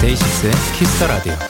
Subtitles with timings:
[0.00, 1.47] DAY6의 Kiss the Radio.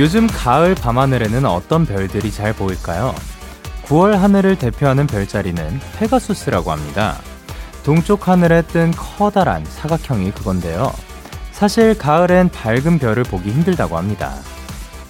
[0.00, 3.14] 요즘 가을 밤하늘에는 어떤 별들이 잘 보일까요?
[3.84, 7.18] 9월 하늘을 대표하는 별자리는 페가수스라고 합니다.
[7.84, 10.90] 동쪽 하늘에 뜬 커다란 사각형이 그건데요.
[11.52, 14.32] 사실 가을엔 밝은 별을 보기 힘들다고 합니다.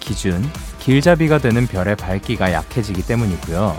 [0.00, 0.44] 기준,
[0.80, 3.78] 길잡이가 되는 별의 밝기가 약해지기 때문이고요.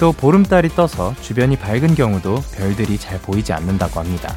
[0.00, 4.34] 또 보름달이 떠서 주변이 밝은 경우도 별들이 잘 보이지 않는다고 합니다.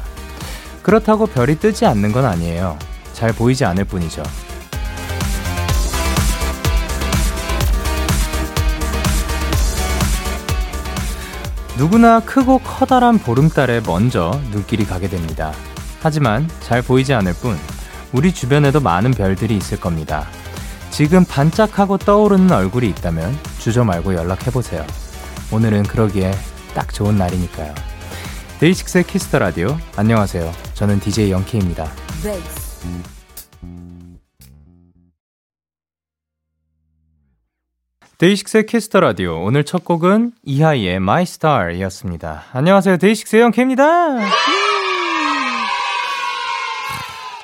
[0.82, 2.78] 그렇다고 별이 뜨지 않는 건 아니에요.
[3.14, 4.22] 잘 보이지 않을 뿐이죠.
[11.78, 15.52] 누구나 크고 커다란 보름달에 먼저 눈길이 가게 됩니다.
[16.02, 17.56] 하지만 잘 보이지 않을 뿐,
[18.12, 20.26] 우리 주변에도 많은 별들이 있을 겁니다.
[20.90, 24.86] 지금 반짝하고 떠오르는 얼굴이 있다면 주저 말고 연락해보세요.
[25.50, 26.32] 오늘은 그러기에
[26.74, 27.74] 딱 좋은 날이니까요.
[28.60, 29.78] DAY6의 Kiss the Radio.
[29.96, 30.52] 안녕하세요.
[30.74, 31.90] 저는 DJ Young K입니다.
[38.22, 39.42] DAY6의 Kiss the Radio.
[39.42, 42.44] 오늘 첫 곡은 이하이의 My Star이었습니다.
[42.52, 42.98] 안녕하세요.
[42.98, 43.84] DAY6의 Young K입니다.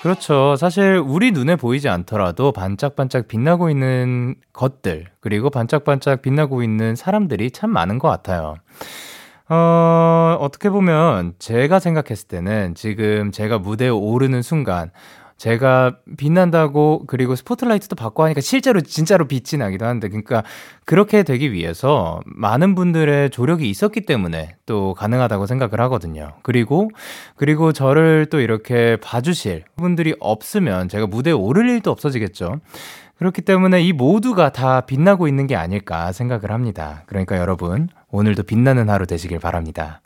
[0.03, 0.55] 그렇죠.
[0.55, 7.71] 사실 우리 눈에 보이지 않더라도 반짝반짝 빛나고 있는 것들, 그리고 반짝반짝 빛나고 있는 사람들이 참
[7.71, 8.55] 많은 것 같아요.
[9.49, 14.93] 어, 어떻게 보면 제가 생각했을 때는 지금 제가 무대에 오르는 순간
[15.39, 20.43] 제가 빛난다고 그리고 스포트라이트도 받고 하니까 실제로 진짜로 빛이 나기도 하는데 그러니까
[20.85, 26.35] 그렇게 되기 위해서 많은 분들의 조력이 있었기 때문에 또 가능하다고 생각을 하거든요.
[26.43, 26.91] 그리고
[27.37, 32.61] 그리고 저를 또 이렇게 봐주실 분들이 없으면 제가 무대에 오를 일도 없어지겠죠.
[33.19, 37.03] 그렇기 때문에 이 모두가 다 빛나고 있는 게 아닐까 생각을 합니다.
[37.07, 40.01] 그러니까 여러분, 오늘도 빛나는 하루 되시길 바랍니다.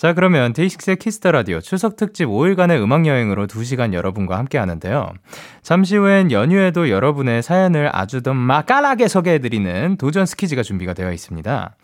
[0.00, 5.12] 자, 그러면 DAY6의 Kiss the Radio 추석 특집 5일간의 음악 여행으로 2시간 여러분과 함께 하는데요.
[5.60, 11.76] 잠시 후엔 연휴에도 여러분의 사연을 아주 더 맛깔나게 소개해 드리는 도전 스키즈가 준비가 되어 있습니다.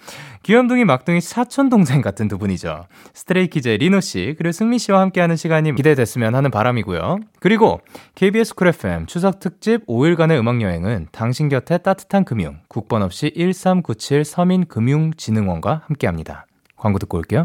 [0.44, 2.86] 귀염둥이 막둥이 사촌 동생 같은 두 분이죠.
[3.12, 7.18] Stray Kids의 리노 씨 그리고 승민 씨와 함께하는 시간이 기대됐으면 하는 바람이고요.
[7.38, 7.82] 그리고
[8.14, 14.24] KBS Cool FM 추석 특집 5일간의 음악 여행은 당신 곁에 따뜻한 금융 국번 없이 1397
[14.24, 16.46] 서민금융진흥원과 함께합니다.
[16.78, 17.44] 광고 듣고 올게요.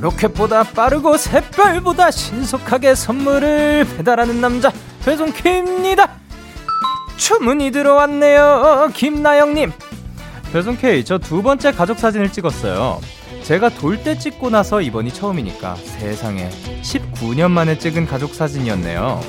[0.00, 4.70] 로켓보다 빠르고 샛별보다 신속하게 선물을 배달하는 남자
[5.04, 6.08] 배송 K입니다.
[7.16, 8.90] 주문이 들어왔네요.
[8.94, 9.72] 김나영님.
[10.52, 13.00] 배송 K 저 두 번째 가족 사진을 찍었어요.
[13.42, 16.48] 제가 돌 때 찍고 나서 이번이 처음이니까 세상에
[16.82, 19.20] 19년 만에 찍은 가족 사진이었네요.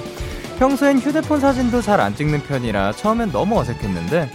[0.59, 4.29] 평소엔 휴대폰 사진도 잘 안 찍는 편이라 처음엔 너무 어색했는데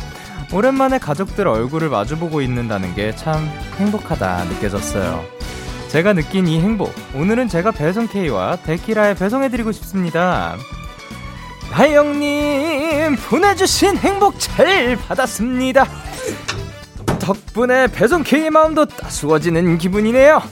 [0.52, 5.24] 오랜만에 가족들 얼굴을 마주보고 있는다는 게 참 행복하다 느껴졌어요.
[5.94, 6.92] 제가 느낀 이 행복.
[7.14, 10.56] 오늘은 제가 배송 K와 데키라에 배송해드리고 싶습니다.
[11.70, 15.86] 하영님, 보내주신 행복 잘 받았습니다.
[17.20, 20.42] 덕분에 배송 K의 마음도 따스워지는 기분이네요.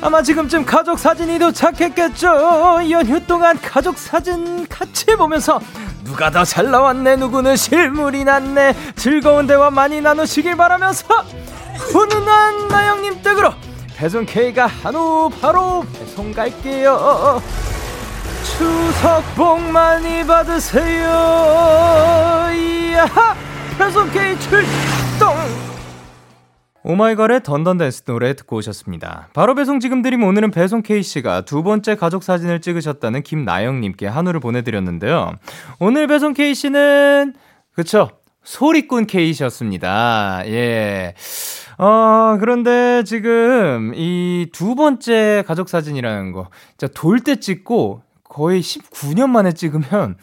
[0.00, 2.80] 아마 지금쯤 가족 사진이 도착했겠죠.
[2.90, 5.60] 연휴 동안 가족 사진 같이 보면서
[6.02, 11.04] 누가 더 잘 나왔네, 누구는 실물이 낫네, 즐거운 대화 많이 나누시길 바라면서
[11.76, 13.52] 훈훈한 나영님 댁으로
[14.00, 17.42] 배송 K가 한우 바로 배송 갈게요.
[18.42, 21.04] 추석 복 많이 받으세요.
[22.50, 23.04] 이야
[23.76, 25.34] 배송 K 출동.
[26.82, 29.28] 오마이걸의 던던댄스 노래 듣고 오셨습니다.
[29.34, 35.34] 바로 배송 지금 드림 오늘은 배송 K씨가 두 번째 가족 사진을 찍으셨다는 김나영님께 한우를 보내드렸는데요.
[35.78, 37.34] 오늘 배송 K씨는,
[37.74, 38.08] 그쵸,
[38.42, 40.42] 소리꾼 K씨였습니다.
[40.46, 41.14] 예.
[41.78, 49.30] 어, 그런데 지금 이 두 번째 가족 사진이라는 거, 진짜 돌 때 찍고 거의 19년
[49.30, 50.16] 만에 찍으면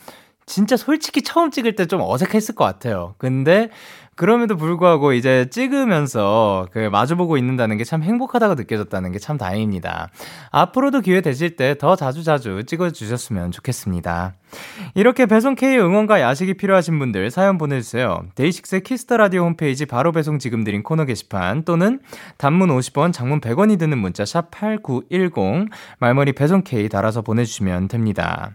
[0.45, 3.15] 진짜 솔직히 처음 찍을 때 좀 어색했을 것 같아요.
[3.17, 3.69] 근데
[4.17, 10.09] 그럼에도 불구하고 이제 찍으면서 그 마주보고 있는다는 게 참 행복하다고 느껴졌다는 게 참 다행입니다.
[10.51, 14.33] 앞으로도 기회 되실 때 더 자주자주 찍어주셨으면 좋겠습니다.
[14.95, 18.23] 이렇게 배송 K 응원과 야식이 필요하신 분들 사연 보내주세요.
[18.35, 21.99] DAY6 Kiss the Radio 홈페이지 바로 배송 지금 드린 코너 게시판 또는
[22.37, 25.67] 단문 50원, 장문 100원이 드는 문자 샵 #8910
[25.99, 28.51] 말머리 배송 K 달아서 보내주시면 됩니다.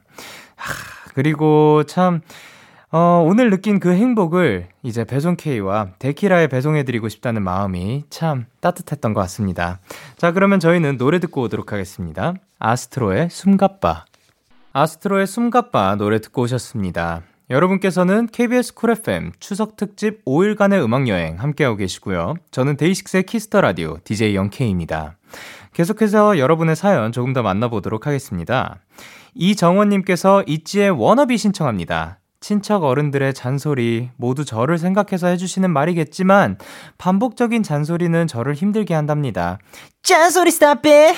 [0.56, 0.74] 하,
[1.14, 2.20] 그리고 참
[2.94, 9.20] 어, 오늘 느낀 그 행복을 이제 배송 K와 데키라에 배송해드리고 싶다는 마음이 참 따뜻했던 것
[9.22, 9.80] 같습니다.
[10.18, 12.34] 자, 그러면 저희는 노래 듣고 오도록 하겠습니다.
[12.58, 14.04] ASTRO의 숨가빠.
[14.74, 17.22] ASTRO의 숨가빠 노래 듣고 오셨습니다.
[17.48, 22.34] 여러분께서는 KBS Cool FM 추석 특집 5일간의 음악 여행 함께하고 계시고요.
[22.50, 25.16] 저는 데이식스의 키스터 라디오 DJ 영케이입니다.
[25.72, 28.80] 계속해서 여러분의 사연 조금 더 만나보도록 하겠습니다.
[29.34, 32.18] 이정원님께서 ITZY의 WANNABE 신청합니다.
[32.42, 36.58] 친척 어른들의 잔소리 모두 저를 생각해서 해주시는 말이겠지만
[36.98, 39.58] 반복적인 잔소리는 저를 힘들게 한답니다.
[40.02, 41.14] 잔소리 stop it!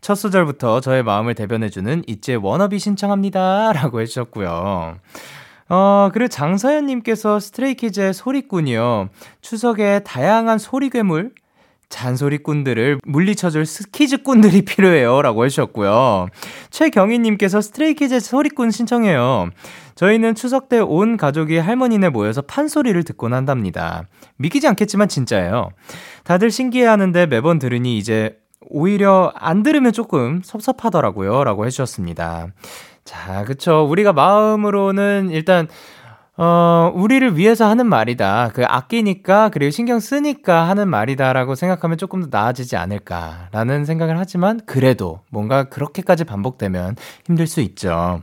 [0.00, 3.72] 첫 소절부터 저의 마음을 대변해주는 ITZY WANNABE 신청합니다.
[3.72, 4.96] 라고 해주셨고요.
[5.70, 9.10] 어, 그리고 장서연님께서 스트레이키즈의 소리꾼이요.
[9.42, 11.32] 추석에 다양한 소리 괴물,
[11.88, 15.22] 잔소리꾼들을 물리쳐줄 스키즈꾼들이 필요해요.
[15.22, 16.28] 라고 해주셨고요.
[16.70, 19.50] 최경희님께서 스트레이키즈 소리꾼 신청해요.
[19.94, 24.04] 저희는 추석 때 온 가족이 할머니네 모여서 판소리를 듣곤 한답니다.
[24.36, 25.70] 믿기지 않겠지만 진짜예요.
[26.24, 28.36] 다들 신기해 하는데 매번 들으니 이제
[28.70, 31.42] 오히려 안 들으면 조금 섭섭하더라고요.
[31.42, 32.48] 라고 해주셨습니다.
[33.04, 33.86] 자, 그쵸.
[33.88, 35.66] 우리가 마음으로는 일단
[36.40, 38.52] 어, 우리를 위해서 하는 말이다.
[38.54, 45.20] 그 아끼니까, 그리고 신경 쓰니까 하는 말이다라고 생각하면 조금 더 나아지지 않을까라는 생각을 하지만, 그래도
[45.30, 46.94] 뭔가 그렇게까지 반복되면
[47.26, 48.20] 힘들 수 있죠.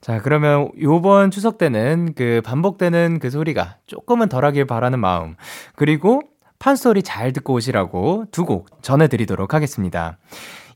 [0.00, 5.34] 자, 그러면 요번 추석 때는 그 반복되는 그 소리가 조금은 덜하길 바라는 마음,
[5.74, 6.22] 그리고
[6.58, 10.18] 판소리 잘 듣고 오시라고 두 곡 전해드리도록 하겠습니다.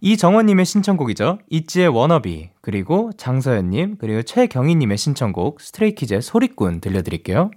[0.00, 1.38] 이정원님의 신청곡이죠.
[1.50, 7.50] 있지의 워너비, 그리고 장서연님, 그리고 최경희님의 신청곡 스트레이키즈의 소리꾼 들려드릴게요.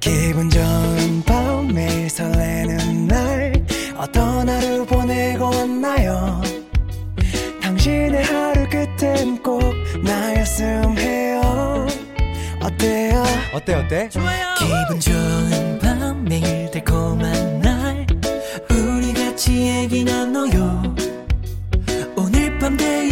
[0.00, 3.52] 기분 좋은 밤 매일 설레는 날
[3.96, 6.42] 어떤 하루 보내고 왔나요
[7.62, 9.62] 당신의 하루 끝엔 꼭
[10.02, 11.86] 나였음 해요
[12.62, 13.22] 어때요
[13.54, 15.73] 어때 어때 좋아요 기분 좋은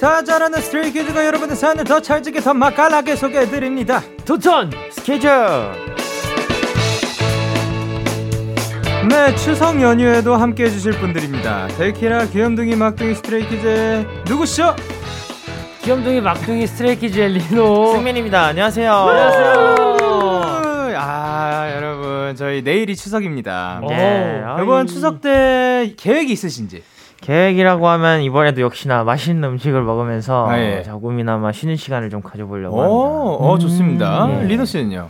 [0.00, 4.00] 다 잘하는 스트레이키즈가 여러분의 사연을 더 찰지게 더 맛깔나게 소개해드립니다.
[4.24, 5.30] 도전 스키즈.
[9.08, 11.68] 네 추석 연휴에도 함께 해주실 분들입니다.
[11.78, 14.76] 데키라 귀염둥이 막둥이 스트레이키즈 누구시죠?
[15.82, 17.92] 귀염둥이 막둥이 스트레이키즈의 리노.
[17.94, 18.46] 승민입니다.
[18.46, 18.92] 안녕하세요.
[18.92, 19.76] 안녕하세요.
[21.00, 23.80] 아 여러분 저희 내일이 추석입니다.
[23.88, 24.42] 네.
[24.62, 26.82] 이번 추석 때 계획이 있으신지
[27.20, 30.82] 계획이라고 하면 이번에도 역시나 맛있는 음식을 먹으면서 아, 예.
[30.84, 33.44] 조금이나마 쉬는 시간을 좀 가져보려고 오, 합니다.
[33.44, 34.24] 어, 좋습니다.
[34.26, 34.46] 음, 예.
[34.46, 35.08] 리노 씨는요?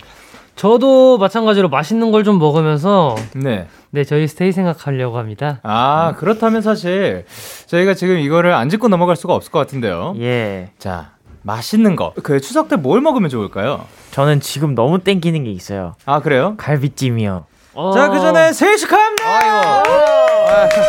[0.57, 3.69] 저도 마찬가지로 맛있는 걸 좀 먹으면서 네.
[3.91, 5.61] 네 저희 스테이 생각하려고 합니다.
[5.63, 7.25] 아, 그렇다면 사실
[7.67, 10.15] 저희가 지금 이거를 안 짚고 넘어갈 수가 없을 것 같은데요.
[10.19, 10.71] 예.
[10.79, 11.11] 자,
[11.43, 12.13] 맛있는 거.
[12.25, 13.85] 그 추석 때 뭘 먹으면 좋을까요?
[14.11, 15.95] 저는 지금 너무 땡기는 게 있어요.
[16.05, 16.55] 아, 그래요?
[16.57, 17.45] 갈비찜이요.
[17.75, 17.93] 어...
[17.93, 19.25] 자, 그 전에 생일 축하합니다!
[19.39, 20.83] 아이고.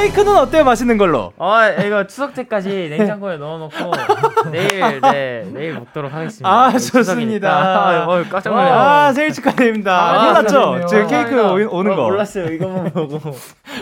[0.00, 0.64] 케이크는 어때요?
[0.64, 1.32] 맛있는 걸로?
[1.38, 3.74] 아, 이거 추석 때까지 냉장고에 넣어놓고
[4.52, 6.48] 내일, 네, 내일 먹도록 하겠습니다.
[6.48, 7.50] 아, 좋습니다.
[7.50, 8.74] 아, 어, 깜짝 놀랐어요.
[8.78, 9.96] 아, 생일 축하드립니다.
[9.98, 10.48] 아, 몰랐죠?
[10.48, 10.86] 축하드리네요.
[10.86, 12.02] 지금 케이크 아, 오, 오는 어, 거.
[12.04, 12.46] 몰랐어요.
[12.52, 13.20] 이거만 보고.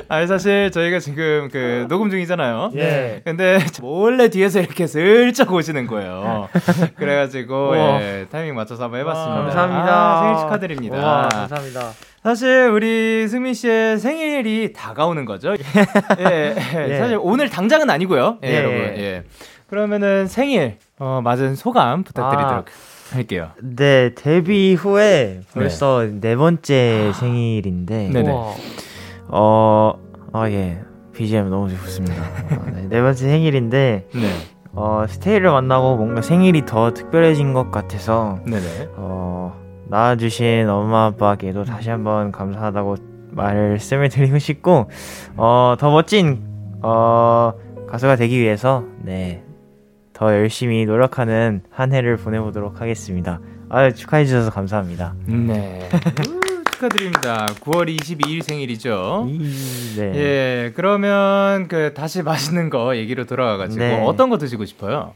[0.09, 2.71] 아니, 사실 저희가 지금 그 녹음 중이잖아요.
[2.77, 3.23] 예.
[3.25, 6.49] 근데 몰래 뒤에서 이렇게 슬쩍 오시는 거예요.
[6.97, 7.77] 그래가지고.
[7.77, 9.35] 예, 타이밍 맞춰서 한번 해봤습니다.
[9.35, 9.93] 와, 감사합니다.
[9.93, 10.97] 아, 생일 축하드립니다.
[10.97, 11.81] 와, 감사합니다.
[12.25, 15.53] 사실 우리 승민 씨의 생일이 다가오는 거죠.
[16.19, 16.89] 예, 예.
[16.89, 16.99] 예.
[16.99, 18.39] 사실 오늘 당장은 아니고요.
[18.43, 18.57] 예, 예.
[18.57, 18.79] 여러분.
[18.79, 19.25] 예.
[19.69, 23.15] 그러면은 생일 어, 맞은 소감 부탁드리도록 아.
[23.15, 23.51] 할게요.
[23.61, 28.31] 네, 데뷔 후에 벌써 네, 번째 생일인데, 네네.
[29.29, 29.99] 어,
[30.33, 30.81] 아, 예.
[31.13, 32.23] BGM 너무 좋습니다.
[32.23, 34.31] 어, 네, 네 번째 생일인데, 네.
[34.73, 38.89] 어, 스테이를 만나고 뭔가 생일이 더 특별해진 것 같아서 네네.
[38.97, 42.97] 어, 낳아주신 엄마 아빠께도 다시 한번 감사하다고
[43.31, 44.89] 말씀을 드리고 싶고
[45.37, 46.43] 어, 더 멋진
[46.83, 47.53] 어,
[47.89, 49.43] 가수가 되기 위해서 네.
[50.13, 53.41] 더 열심히 노력하는 한 해를 보내보도록 하겠습니다.
[53.69, 55.15] 아 축하해 주셔서 감사합니다.
[55.27, 55.89] 네.
[56.29, 57.47] 우, 축하드립니다.
[57.61, 59.27] 9월 22일 생일이죠.
[59.29, 59.39] 이,
[59.97, 60.13] 네.
[60.15, 64.03] 예, 그러면 그 다시 맛있는 거 얘기로 돌아와가지고 네.
[64.05, 65.15] 어떤 거 드시고 싶어요?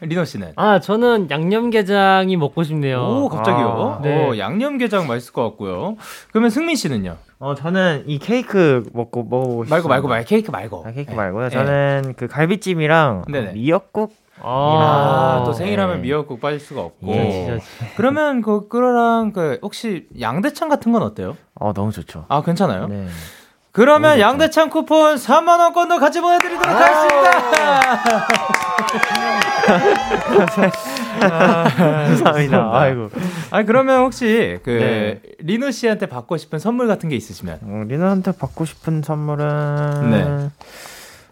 [0.00, 0.52] 리노 씨는?
[0.56, 3.00] 아 저는 양념게장이 먹고 싶네요.
[3.00, 3.98] 오, 갑자기요?
[3.98, 4.26] 아, 네.
[4.28, 5.96] 오, 양념게장 맛있을 것 같고요.
[6.30, 7.16] 그러면 승민 씨는요?
[7.38, 9.70] 어 저는 이 케이크 먹고 먹어보고 싶어요.
[9.76, 10.84] 말고 말고 말고 케이크 말고.
[10.86, 11.16] 아, 케이크 예.
[11.16, 11.46] 말고요.
[11.46, 11.50] 예.
[11.50, 13.48] 저는 그 갈비찜이랑 네네.
[13.48, 16.02] 어, 미역국 아, 아, 또 생일하면 네.
[16.02, 17.08] 미역국 빠질 수가 없고.
[17.12, 17.58] 예.
[17.96, 21.36] 그러면 그 그거랑 그 혹시 양대창 같은 건 어때요?
[21.54, 22.26] 어 너무 좋죠.
[22.28, 22.86] 아, 괜찮아요?
[22.88, 23.06] 네.
[23.76, 24.18] 그러면.
[24.18, 28.26] 양대창 쿠폰 3만 원권도 같이 보내드리도록 하겠습니다.
[31.20, 32.70] 감사합니다.
[32.72, 33.10] 아이고.
[33.50, 35.20] 아 그러면 혹시 그 네.
[35.40, 37.58] 리노 씨한테 받고 싶은 선물 같은 게 있으시면?
[37.62, 40.50] 어, 리나한테 받고 싶은 선물은 네.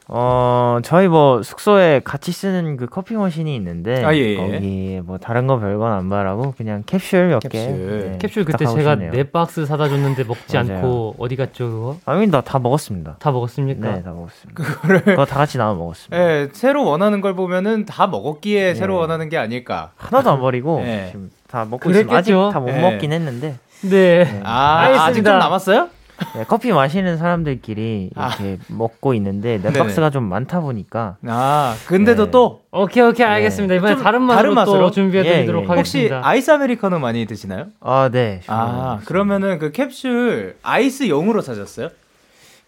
[0.06, 4.36] 어 저희 뭐 숙소에 같이 쓰는 그 커피 머신이 있는데 아, 예, 예.
[4.36, 7.48] 거기 뭐 다른 거 별건 안 바라고 그냥 캡슐 몇 개.
[7.48, 8.10] 캡슐.
[8.12, 9.12] 네, 캡슐 그때 제가 싶네요.
[9.12, 10.76] 네 박스 사다 줬는데 먹지 맞아요.
[10.76, 11.96] 않고 어디 갔죠 그거?
[12.04, 13.16] 아니 나다 먹었습니다.
[13.18, 13.92] 다 먹었습니까?
[13.92, 14.62] 네, 다 먹었습니다.
[14.62, 16.18] 그거를 그거 다 같이 나눠 먹었습니다.
[16.18, 18.74] 예, 새로 원하는 걸 보면은 다 먹었기에 네.
[18.74, 19.92] 새로 원하는 게 아닐까.
[19.96, 21.06] 하나도 안 버리고 네.
[21.12, 22.50] 지금 다 먹고 있으면 아직 그랬겠죠.
[22.52, 22.80] 다못 네.
[22.82, 24.40] 먹긴 했는데 네.
[24.44, 25.04] 아, 알겠습니다.
[25.06, 25.88] 아직 좀 남았어요?
[26.34, 28.28] 네, 커피 마시는 사람들끼리 아.
[28.28, 29.58] 이렇게 먹고 있는데.
[29.62, 32.30] 네 박스가 좀 많다 보니까 아, 근데도 네.
[32.30, 33.74] 또 오케이 오케이 알겠습니다.
[33.74, 34.78] 이번에 좀 다른 맛으로, 다른 맛으로?
[34.78, 35.76] 또 준비해드리도록 예, 예.
[35.76, 36.20] 혹시 하겠습니다.
[36.28, 37.66] 아이스 아메리카노 많이 드시나요?
[37.80, 38.40] 아 네.
[38.46, 41.88] 아, 그러면은 그 캡슐 아이스 용으로 사셨어요?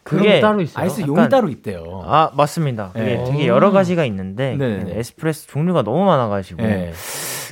[0.03, 0.83] 그게 따로 있어요.
[0.85, 2.03] 아이스 용이 약간- 따로 있대요.
[2.07, 2.93] 아 맞습니다.
[2.95, 3.25] 네.
[3.27, 4.99] 되게 여러 가지가 있는데 네네네.
[4.99, 6.93] 에스프레소 종류가 너무 많아가지고 예.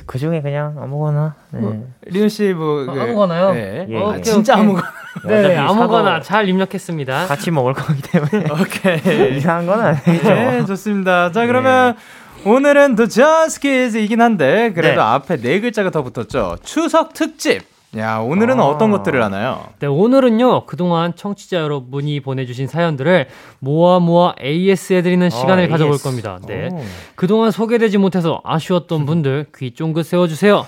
[0.05, 1.59] 그 중에 그냥 아무거나 네.
[1.59, 3.53] 뭐, 리노 씨뭐 어, 아무거나요?
[3.53, 3.85] 네.
[3.89, 4.21] 예, 아, 예.
[4.21, 4.63] 진짜 오케이.
[4.63, 4.87] 아무거나.
[5.25, 7.27] 네, 어차피 아무거나 잘 입력했습니다.
[7.27, 9.37] 같이 먹을 거기 때문에 오케이.
[9.37, 10.29] 이상한 건 아니죠.
[10.29, 11.31] 네, 좋습니다.
[11.31, 11.95] 자, 그러면
[12.45, 15.07] 오늘은 The Just Kids이긴 한데 그래도 네.
[15.07, 16.57] 앞에 네 글자가 더 붙었죠.
[16.63, 17.74] 추석 특집.
[17.97, 18.65] 야, 오늘은 아.
[18.65, 19.67] 어떤 것들을 하나요?
[19.79, 23.27] 네, 오늘은요, 그동안 청취자 여러분이 보내주신 사연들을
[23.59, 25.71] 모아 모아 AS해드리는 시간을 AS.
[25.71, 26.39] 가져볼 겁니다.
[26.45, 26.69] 네.
[26.71, 26.81] 오.
[27.15, 30.65] 그동안 소개되지 못해서 아쉬웠던 분들 귀 쫑긋 세워주세요.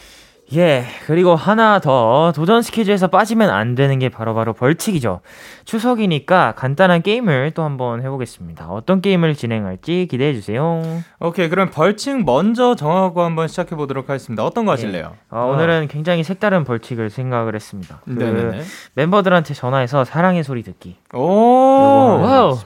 [0.55, 5.19] 예, 그리고 하나 더 도전 스키즈에서 빠지면 안 되는 게 바로 바로 벌칙이죠.
[5.65, 8.69] 추석이니까 간단한 게임을 또 한번 해보겠습니다.
[8.69, 10.81] 어떤 게임을 진행할지 기대해 주세요.
[11.19, 14.45] 오케이, 그럼 벌칙 먼저 정하고 한번 시작해 보도록 하겠습니다.
[14.45, 15.15] 어떤 거 하실래요?
[15.29, 17.99] 어, 오늘은 굉장히 색다른 벌칙을 생각을 했습니다.
[18.05, 18.61] 그 네네네.
[18.93, 20.95] 멤버들한테 전화해서 사랑의 소리 듣기.
[21.13, 22.57] 오, wow.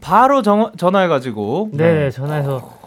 [0.00, 1.70] 바로 정, 전화해가지고.
[1.74, 2.80] 네, 전화해서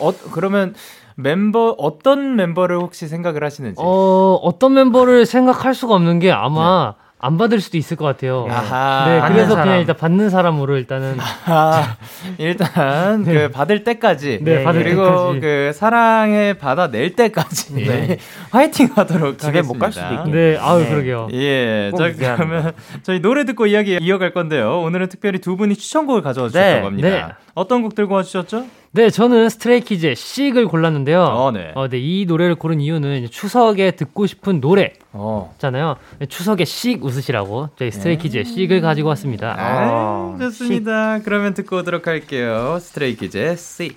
[0.00, 0.74] 어, 그러면
[1.20, 3.74] 멤버, 어떤 멤버를 혹시 생각을 하시는지.
[3.78, 8.46] 어 어떤 멤버를 생각할 수가 없는 게 아마 안 받을 수도 있을 것 같아요.
[8.48, 9.04] 아하.
[9.08, 9.64] 네, 그래서 사람.
[9.64, 11.96] 그냥 일단 받는 사람으로 일단은 아,
[12.38, 15.40] 일단 그 받을 때까지 네, 받을 그리고 때까지.
[15.40, 18.18] 그 사랑에 받아낼 때까지 네.
[18.52, 19.62] 화이팅 하도록 집에.
[19.62, 20.30] 못 갈 수도 있겠네.
[20.30, 20.88] 네, 아유 네.
[20.88, 21.28] 그러게요.
[21.32, 22.36] 예, 꼭 자.
[22.36, 22.72] 그러면
[23.02, 24.80] 저희 노래 듣고 이야기 이어갈 건데요.
[24.82, 27.08] 오늘은 특별히 두 분이 추천곡을 가져와 주셨다고 네, 합니다.
[27.08, 27.24] 네.
[27.54, 28.64] 어떤 곡 들고 와 주셨죠?
[28.92, 31.22] 네, 저는 스트레이키즈의 씩을 골랐는데요.
[31.22, 31.72] 어, 네.
[31.74, 35.86] 어, 네, 이 노래를 고른 이유는 추석에 듣고 싶은 노래잖아요.
[35.88, 36.24] 어.
[36.28, 39.54] 추석에 씩 웃으시라고 저희 스트레이키즈의 씩을 가지고 왔습니다.
[39.58, 41.20] 아, 아, 좋습니다.
[41.22, 42.78] 그러면 듣고 오도록 할게요.
[42.80, 43.96] 스트레이키즈의 씩.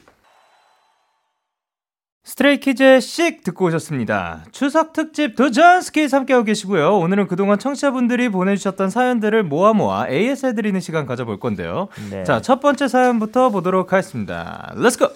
[2.24, 4.46] 스트레이키즈의 씩 듣고 오셨습니다.
[4.52, 7.00] 추석 특집 도전 스키즈 함께하고 계시고요.
[7.00, 11.88] 오늘은 그동안 청취자분들이 보내주셨던 사연들을 모아 모아 AS 해드리는 시간 가져볼 건데요.
[12.12, 12.24] 네.
[12.24, 14.72] 자, 첫 번째 사연부터 보도록 하겠습니다.
[14.76, 15.08] Let's go!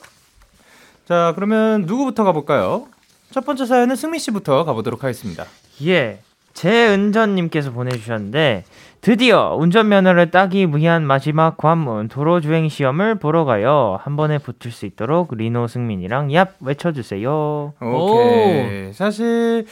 [1.07, 2.87] 자, 그러면 누구부터 가볼까요?
[3.31, 5.45] 첫 번째 사연은 승민 씨부터 가보도록 하겠습니다.
[5.85, 6.19] 예.
[6.53, 8.63] 제은전님께서 보내주셨는데
[9.05, 13.99] 드디어 운전면허를 따기 위한 마지막 관문 도로주행 시험을 보러 가요.
[14.01, 17.73] 한 번에 붙을 수 있도록 리노 승민이랑 얍 외쳐주세요.
[17.79, 18.91] 오케이.
[18.93, 19.67] 사실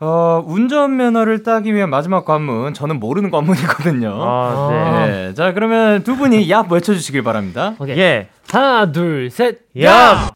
[0.00, 4.12] 어, 운전면허를 따기 위한 마지막 관문 저는 모르는 관문이거든요.
[4.12, 4.68] 아,
[5.06, 5.06] 네.
[5.06, 5.34] 네.
[5.34, 7.76] 자, 그러면 두 분이 얍 외쳐주시길 바랍니다.
[7.78, 7.96] 오케이.
[7.96, 8.26] 예.
[8.50, 9.60] 하나, 둘, 셋.
[9.84, 10.30] 야!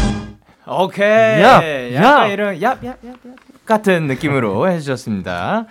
[0.65, 1.43] 오케이.
[1.43, 1.95] 얍!
[1.95, 2.33] 약간 얍!
[2.33, 3.15] 이런 얍, 얍, 얍, 얍
[3.67, 5.67] 같은 느낌으로 해주셨습니다.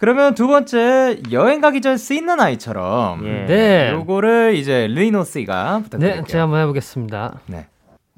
[0.00, 3.44] 그러면 두 번째 여행 가기 전 씻는 아이처럼 예.
[3.46, 3.90] 네.
[3.92, 6.22] 요거를 이제 리노 씨가 부탁드릴게요.
[6.22, 7.40] 네, 제가 한번 해보겠습니다.
[7.46, 7.66] 네.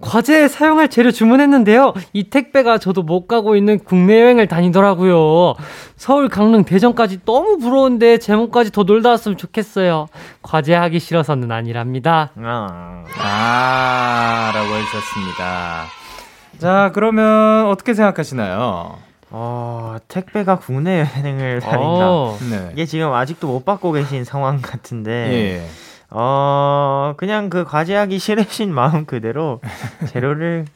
[0.00, 1.92] 과제에 사용할 재료 주문했는데요.
[2.12, 5.54] 이 택배가 저도 못 가고 있는 국내 여행을 다니더라고요.
[5.96, 10.06] 서울, 강릉, 대전까지 너무 부러운데 제목까지 더 놀다 왔으면 좋겠어요.
[10.42, 12.30] 과제하기 싫어서는 아니랍니다.
[12.36, 15.84] 아, 아, 라고 해주셨습니다.
[16.58, 18.98] 자, 그러면 어떻게 생각하시나요?
[19.34, 22.10] 어, 택배가 국내 여행을 다닌다.
[22.10, 22.68] 어, 네.
[22.72, 25.66] 이게 지금 아직도 못 받고 계신 상황 같은데, 예.
[26.10, 29.60] 어, 그냥 그 과제하기 싫으신 마음 그대로
[30.12, 30.66] 재료를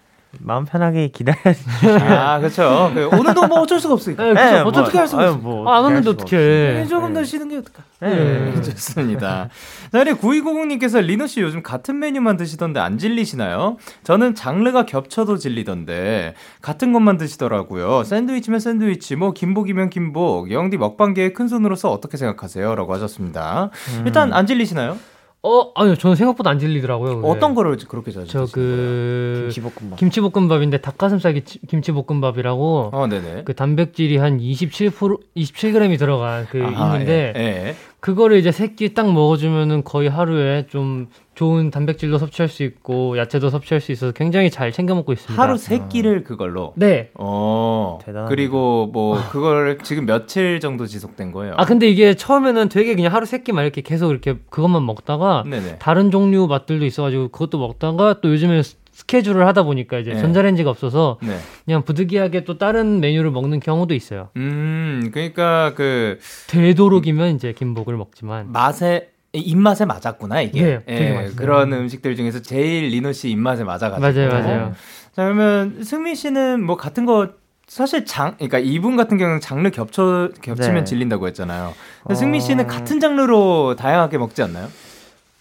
[0.40, 1.64] 마음 편하게 기다려야지.
[2.00, 2.90] 아, 그렇죠.
[2.94, 4.22] 그, 오늘도 뭐 어쩔 수가 없으니까.
[4.22, 4.44] 네, 그쵸.
[4.44, 5.40] 네, 어떻게 뭐, 할 수가 아유, 없어.
[5.40, 6.38] 뭐 아, 안 어떻게 어떡해.
[6.74, 7.26] 네, 조금 더 네.
[7.26, 7.82] 쉬는 게 어떨까?
[8.00, 8.52] 네.
[8.54, 9.48] 네, 좋습니다.
[9.92, 13.76] 자, 우리 9290님께서 리노 씨 요즘 같은 메뉴만 드시던데 안 질리시나요?
[14.04, 18.04] 저는 장르가 겹쳐도 질리던데 같은 것만 드시더라고요.
[18.04, 20.50] 샌드위치면 샌드위치, 뭐 김복이면 김복.
[20.50, 22.74] 영디 먹방계의 큰 손으로서 어떻게 생각하세요?
[22.74, 23.70] 라고 하셨습니다.
[24.04, 24.98] 일단 안 질리시나요?
[25.46, 25.94] 어, 아니요.
[25.94, 27.16] 저는 생각보다 안 질리더라고요.
[27.16, 27.28] 그게.
[27.28, 28.46] 어떤 거를 그렇게 자주 저?
[28.52, 29.98] 그 김치볶음밥.
[29.98, 33.42] 김치볶음밥인데 닭가슴살 김치- 김치볶음밥이라고 어, 네네.
[33.44, 37.74] 그 단백질이 한 27% 27g이 들어간 그 아하, 있는데 예, 예.
[38.00, 43.92] 그거를 이제 세끼딱 먹어주면은 거의 하루에 좀 좋은 단백질도 섭취할 수 있고 야채도 섭취할 수
[43.92, 45.40] 있어서 굉장히 잘 챙겨 먹고 있습니다.
[45.40, 46.72] 하루 세 끼를 그걸로.
[46.76, 47.10] 네.
[47.14, 47.98] 어.
[48.02, 48.28] 대단합니다.
[48.34, 51.52] 그리고 뭐 그걸 지금 며칠 정도 지속된 거예요?
[51.58, 55.76] 아 근데 이게 처음에는 되게 그냥 하루 세 끼만 이렇게 계속 이렇게 그것만 먹다가 네네.
[55.78, 60.20] 다른 종류 맛들도 있어가지고 그것도 먹다가 또 요즘에 스- 스케줄을 하다 보니까 이제 네.
[60.22, 61.36] 전자레인지가 없어서 네.
[61.66, 64.30] 그냥 부득이하게 또 다른 메뉴를 먹는 경우도 있어요.
[64.36, 70.62] 음, 그러니까 그 되도록이면 이제 김복을 먹지만 맛에 입맛에 맞았구나 이게.
[70.62, 71.30] 네, 예.
[71.36, 74.00] 그런 음식들 중에서 제일 리노 씨 입맛에 맞아가지고.
[74.00, 74.72] 맞아요, 맞아요.
[75.14, 77.30] 자 그러면 승민 씨는 뭐 같은 거
[77.68, 80.84] 사실 장, 그러니까 이분 같은 경우는 장르 겹쳐 겹치면 네.
[80.84, 81.72] 질린다고 했잖아요.
[82.02, 82.16] 근데 어.
[82.16, 84.68] 승민 씨는 같은 장르로 다양하게 먹지 않나요?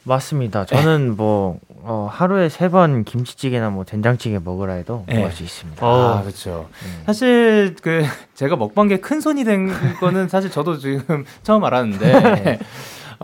[0.08, 0.66] 맞습니다.
[0.66, 5.18] 저는 뭐 어, 하루에 세 번 김치찌개나 뭐 된장찌개 먹으라 해도 네.
[5.18, 5.86] 먹을 수 있습니다.
[5.86, 6.18] 어.
[6.18, 6.68] 아, 그렇죠.
[6.84, 7.02] 음.
[7.06, 8.04] 사실 그
[8.36, 12.60] 제가 먹방계 큰 손이 된 거는 사실 저도 지금 처음 알았는데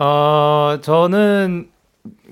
[0.02, 1.68] 어 저는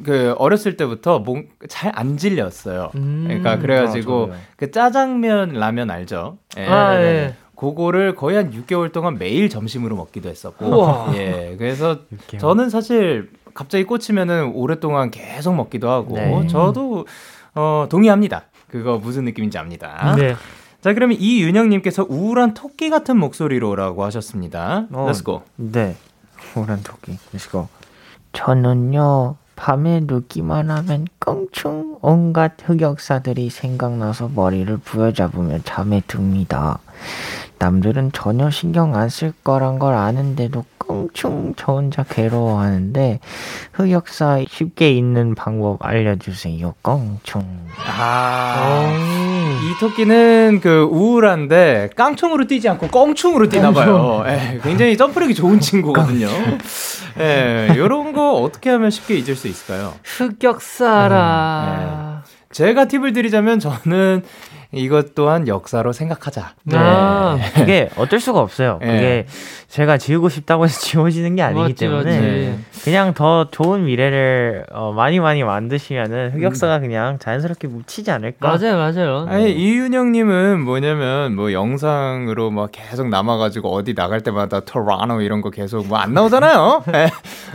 [0.05, 1.23] 그 어렸을 때부터
[1.69, 2.91] 잘 안 질렸어요.
[2.97, 3.25] 음.
[3.27, 4.37] 그러니까 그래가지고 아.
[4.57, 6.39] 그 짜장면 라면 알죠?
[6.59, 6.67] 예.
[6.67, 7.35] 아, 예.
[7.55, 10.67] 그거를 거의 한 6개월 동안 매일 점심으로 먹기도 했었고.
[10.67, 11.12] 우와.
[11.17, 11.55] 예.
[11.59, 11.99] 그래서
[12.39, 16.47] 저는 사실 갑자기 꽂히면은 오랫동안 계속 먹기도 하고 네.
[16.49, 17.06] 저도
[17.54, 18.45] 어 동의합니다.
[18.69, 20.15] 그거 무슨 느낌인지 압니다.
[20.17, 20.35] 네.
[20.80, 24.87] 자, 그러면 이윤영님께서 우울한 토끼 같은 목소리로라고 하셨습니다.
[24.93, 25.06] 어.
[25.11, 25.43] Let's go.
[25.56, 25.95] 네.
[26.54, 27.19] 우울한 토끼.
[27.33, 27.69] Let's go.
[28.32, 29.36] 저는요.
[29.56, 36.78] 밤에 눕기만 하면 껑충 온갖 흑역사들이 생각나서 머리를 부여잡으며 잠에 듭니다.
[37.58, 43.21] 남들은 전혀 신경 안 쓸 거란 걸 아는데도 껑충 저 혼자 괴로워하는데
[43.75, 46.75] 흑역사 쉽게 잊는 방법 알려주세요.
[46.80, 47.67] 껑충.
[47.86, 49.40] 아.
[49.63, 54.25] 이 토끼는 그 우울한데 깡총으로 뛰지 않고 껑충으로 뛰나 봐요.
[54.27, 56.29] 예, 굉장히 점프력이 좋은 친구거든요.
[57.19, 59.93] 예, 요런 거 어떻게 하면 쉽게 잊을 수 있을까요?
[60.03, 61.41] 흑역사라.
[62.53, 64.23] 제가 팁을 드리자면 저는
[64.73, 66.52] 이것 또한 역사로 생각하자.
[66.75, 68.78] 아, 그게 어쩔 수가 없어요.
[68.83, 68.87] 예.
[68.87, 69.26] 그게
[69.69, 72.59] 제가 지우고 싶다고 해서 지워지는 게 아니기 맞지, 때문에 맞지.
[72.85, 78.49] 그냥 더 좋은 미래를 어, 많이 많이 만드시면은 흑역사가 그냥 자연스럽게 묻히지 않을까.
[78.49, 79.26] 맞아요, 맞아요.
[79.28, 85.87] 아니 이윤영님은 뭐냐면 뭐 영상으로 막 계속 남아가지고 어디 나갈 때마다 토라노 이런 거 계속
[85.87, 86.85] 뭐 안 나오잖아요.
[86.95, 87.11] 예.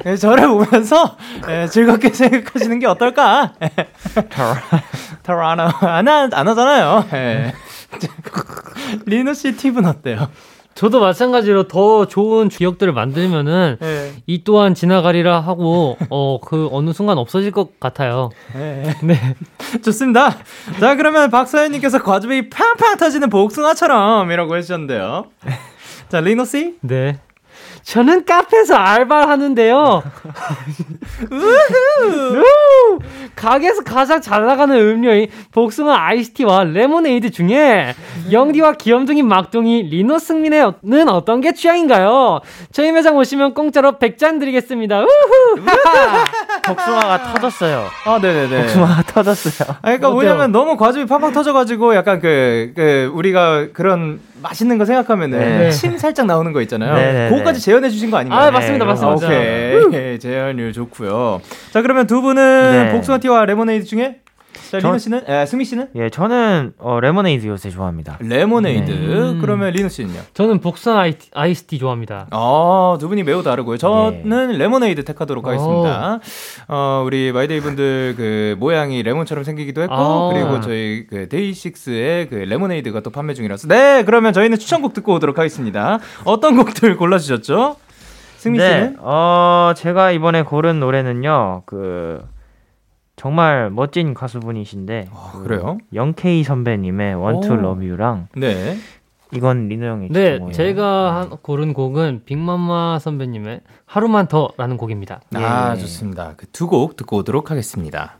[0.05, 1.15] 예, 저를 보면서
[1.49, 3.53] 예, 즐겁게 생각하시는 게 어떨까?
[5.25, 5.27] 예.
[5.27, 7.05] 토라노 안, 하- 안 하잖아요.
[7.13, 7.53] 예.
[9.05, 10.29] 리노 씨 팁은 어때요?
[10.75, 14.11] 저도 마찬가지로 더 좋은 기억들을 만들면은 예.
[14.27, 18.29] 이 또한 지나가리라 하고 어 그 어느 순간 없어질 것 같아요.
[18.53, 19.35] 네.
[19.83, 20.35] 좋습니다.
[20.79, 25.25] 자, 그러면 박서연님께서 과즙이 팡팡 터지는 복숭아처럼 이라고 해주셨는데요.
[26.09, 26.75] 자, 리노 씨?
[26.81, 27.19] 네.
[27.85, 30.03] 저는 카페에서 알바를 하는데요.
[31.31, 32.99] 우후!
[33.35, 37.93] 가게에서 가장 잘 나가는 음료인 복숭아 아이스티와 레모네이드 중에
[38.31, 42.39] 영디와 귀염둥이 막둥이 리노 승민의는 어떤 게 취향인가요?
[42.71, 45.01] 저희 매장 오시면 공짜로 100잔 드리겠습니다.
[45.01, 45.61] 우후!
[46.65, 47.85] 복숭아가 터졌어요.
[48.05, 48.61] 아, 네네네.
[48.63, 49.69] 복숭아가 터졌어요.
[49.77, 50.09] 아, 그러니까?
[50.09, 55.71] 뭐냐면 너무 과즙이 팡팡 터져가지고 약간 그, 그, 우리가 그런 맛있는 거 생각하면은 네.
[55.71, 56.93] 침 살짝 나오는 거 있잖아요.
[56.93, 57.29] 네네네.
[57.29, 58.39] 그거까지 재현해 주신 거 아닌가요?
[58.47, 59.27] 아, 맞습니다, 네, 맞습니다.
[59.87, 60.19] 오케이.
[60.19, 61.41] 재현율 좋고요.
[61.71, 62.91] 자, 그러면 두 분은 네.
[62.91, 64.17] 복숭아 티와 레모네이드 중에
[64.71, 65.21] 자, 저- 리노 씨는?
[65.27, 65.89] 에, 승민 씨는?
[65.95, 68.17] 예, 저는 어, 레모네이드 요새 좋아합니다.
[68.19, 68.91] 레모네이드.
[68.91, 69.39] 네.
[69.41, 70.19] 그러면 리노 씨는요?
[70.33, 72.27] 저는 복숭아 아이, 아이스티 좋아합니다.
[72.31, 73.77] 아, 두 분이 매우 다르고요.
[73.77, 76.19] 저는 레모네이드 택하도록 하겠습니다.
[76.67, 80.29] 어, 우리 마이데이 분들 그 모양이 레몬처럼 생기기도 했고, 아.
[80.33, 83.67] 그리고 저희 그 데이식스의 그 레모네이드가 또 판매 중이라서.
[83.67, 85.99] 네, 그러면 저희는 추천곡 듣고 오도록 하겠습니다.
[86.23, 87.75] 어떤 곡들 골라 주셨죠?
[88.37, 88.95] 승미 네, 씨는?
[88.99, 92.21] 어, 제가 이번에 고른 노래는요, 그,
[93.29, 95.79] 정말 멋진 가수분이신데, 아, 그 그래요?
[95.95, 97.13] 영케이 선배님의.
[97.13, 98.77] Love You랑, 네.
[99.33, 100.39] 이건 리노 형의 네.
[100.51, 105.21] 제가 한- 고른 곡은 빅마마 선배님의 하루만 더라는 곡입니다.
[105.33, 105.79] 아, 예.
[105.79, 106.35] 좋습니다.
[106.37, 108.19] 그 두 곡 듣고 오도록 하겠습니다.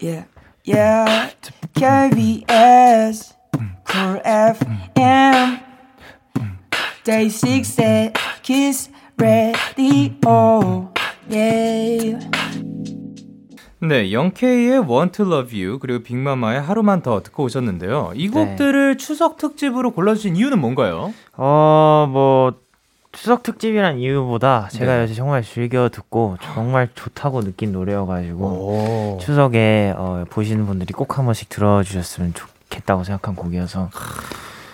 [0.00, 0.28] Yeah,
[0.68, 1.34] yeah.
[1.74, 3.34] KBS,
[3.90, 5.58] Cool FM,
[7.02, 8.12] Day 6 at
[8.44, 8.88] Kiss
[9.18, 10.92] Radio.
[11.28, 12.20] Yeah.
[13.80, 18.12] 네, 영케이의 Want to Love You 그리고 빅마마의 하루만 더 듣고 오셨는데요.
[18.14, 21.12] 이 곡들을 추석 특집으로 골라주신 이유는 뭔가요?
[21.36, 22.54] 어, 뭐,
[23.12, 25.02] 추석 특집이란 이유보다 제가 네.
[25.02, 29.18] 요새 정말 즐겨 듣고 정말 좋다고 느낀 노래여가지고, 오.
[29.20, 33.90] 추석에 어, 보시는 분들이 꼭 한 번씩 들어주셨으면 좋겠다고 생각한 곡이어서,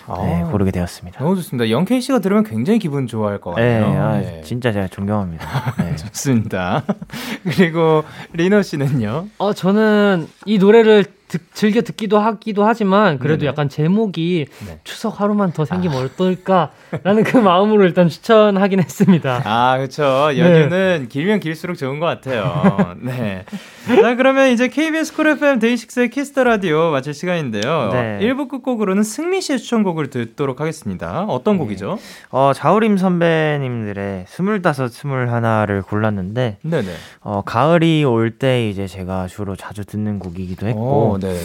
[0.07, 1.19] 네, 아, 고르게 되었습니다.
[1.19, 1.69] 너무 좋습니다.
[1.69, 4.01] 영케이 씨가 들으면 굉장히 기분 좋아할 것 네, 같아요.
[4.01, 4.41] 아, 네.
[4.43, 5.75] 진짜 제가 존경합니다.
[5.79, 5.95] 네.
[5.95, 6.83] 좋습니다.
[7.43, 9.27] 그리고 리노 씨는요?
[9.37, 13.49] 어, 저는 이 노래를 듣- 즐겨 듣기도 하기도 하지만 그래도 네네.
[13.49, 14.79] 약간 제목이 네.
[14.83, 19.41] 추석 하루만 더 생기면 어떨까라는 그 마음으로 일단 추천하긴 했습니다.
[19.45, 20.03] 아, 그렇죠.
[20.37, 22.95] 연휴는 길면 길수록 좋은 것 같아요.
[23.01, 23.45] 네.
[23.87, 27.89] 자, 그러면 이제 KBS Cool FM 데이식스의 Kiss the Radio 마칠 시간인데요.
[27.91, 28.19] 네.
[28.21, 31.23] 1부 끝곡으로는 승민 씨의 추천곡을 듣도록 하겠습니다.
[31.23, 31.97] 어떤 곡이죠?
[32.29, 36.87] 어, 자우림 선배님들의 스물다섯, 스물하나를 골랐는데, 네네.
[37.21, 41.39] 어, 가을이 올 때 이제 제가 주로 자주 듣는 곡이기도 했고, 오, 네.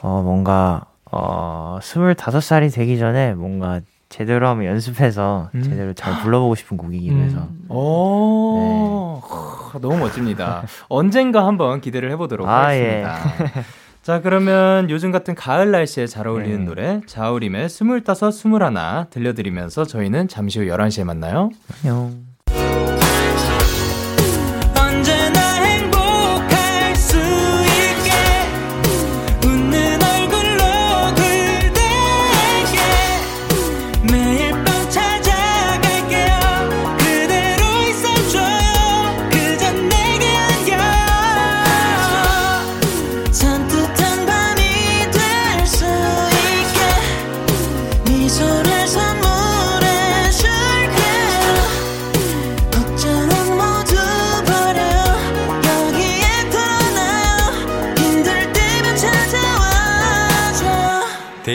[0.00, 5.62] 어, 뭔가, 어, 스물다섯 살이 되기 전에 뭔가 제대로 한번 연습해서 음.
[5.62, 7.38] 제대로 잘 불러보고 싶은 곡이기도 해서.
[7.38, 7.66] 음.
[7.68, 10.62] 오, 하, 너무 멋집니다.
[10.88, 13.18] 언젠가 한번 기대를 해보도록 아, 하겠습니다.
[14.02, 16.64] 자, 그러면 요즘 같은 가을 날씨에 잘 어울리는 네.
[16.64, 21.50] 노래, 자우림의 스물다섯, 스물하나 들려드리면서 저희는 잠시 후 11시에 만나요.
[21.82, 22.33] 안녕.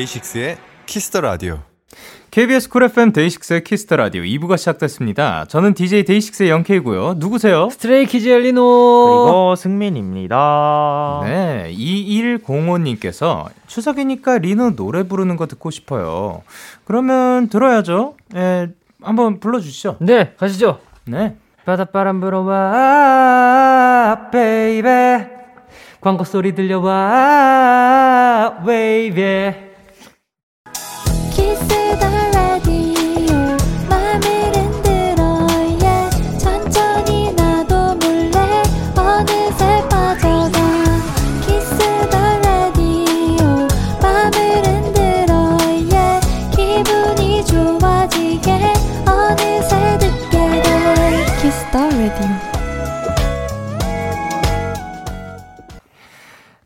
[0.10, 1.60] 데이식스의 Kiss the Radio.
[2.32, 5.46] KBS Cool FM 데이식스의 Kiss the Radio 2부가 시작됐습니다.
[5.48, 7.16] 저는 DJ 데이식스의 영케이고요.
[7.18, 7.70] 누구세요?
[7.70, 11.22] 스트레이키즈 리노 그리고 승민입니다.
[11.26, 16.42] 네, 2105님께서 추석이니까 리노 노래 부르는 거 듣고 싶어요.
[16.86, 18.16] 그러면 들어야죠.
[18.36, 18.70] 예,
[19.02, 19.98] 한번 불러주시죠.
[20.02, 20.80] 네 가시죠.
[21.06, 21.36] 네.
[21.66, 23.50] 바닷바람 불어와
[24.32, 25.30] baby
[26.02, 26.96] 광고 소리 들려와
[28.66, 29.69] 웨이베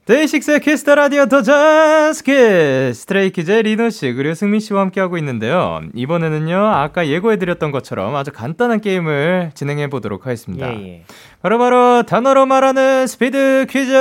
[0.06, 5.82] 데이식스의 키스 더 라디오 더 자스키 스트레이키즈의 리노 씨 그리고 승민 씨와 함께 하고 있는데요.
[5.94, 10.74] 이번에는요, 아까 예고해드렸던 것처럼 아주 간단한 게임을 진행해 보도록 하겠습니다.
[10.74, 11.06] 예, 예.
[11.42, 13.94] 바로바로 단어로 말하는 스피드 퀴즈!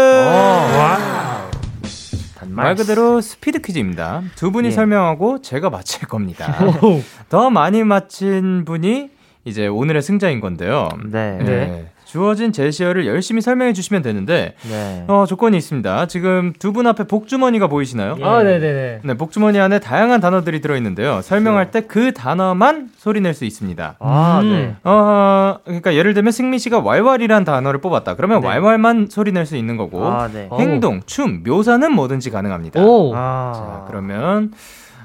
[2.35, 2.65] 단말.
[2.65, 4.23] 말 그대로 스피드 퀴즈입니다.
[4.35, 4.71] 두 분이 예.
[4.73, 6.53] 설명하고 제가 맞힐 겁니다.
[7.31, 9.09] 더 많이 맞힌 분이
[9.45, 10.89] 이제 오늘의 승자인 건데요.
[11.05, 11.39] 네.
[11.39, 11.93] 네.
[12.13, 12.19] 네.
[12.19, 15.05] 주어진 제시어를 열심히 설명해 주시면 되는데 네.
[15.09, 16.07] 어, 조건이 있습니다.
[16.09, 18.17] 지금 두 분 앞에 복주머니가 보이시나요?
[18.19, 18.25] 예.
[18.25, 21.21] 아 네네네 네, 복주머니 안에 다양한 단어들이 들어있는데요.
[21.23, 23.97] 설명할 때 그 단어만 소리 낼 수 있습니다.
[23.99, 24.51] 아, 음.
[24.51, 24.77] 네.
[24.85, 28.15] 어, 그러니까 예를 들면 승민 씨가 왈왈이란 단어를 뽑았다.
[28.17, 28.47] 그러면 네.
[28.49, 30.47] 왈왈만 소리 낼 수 있는 거고 아, 네.
[30.51, 30.59] 어.
[30.59, 32.83] 행동, 춤, 묘사는 뭐든지 가능합니다.
[32.83, 33.53] 오 아.
[33.55, 34.53] 자, 그러면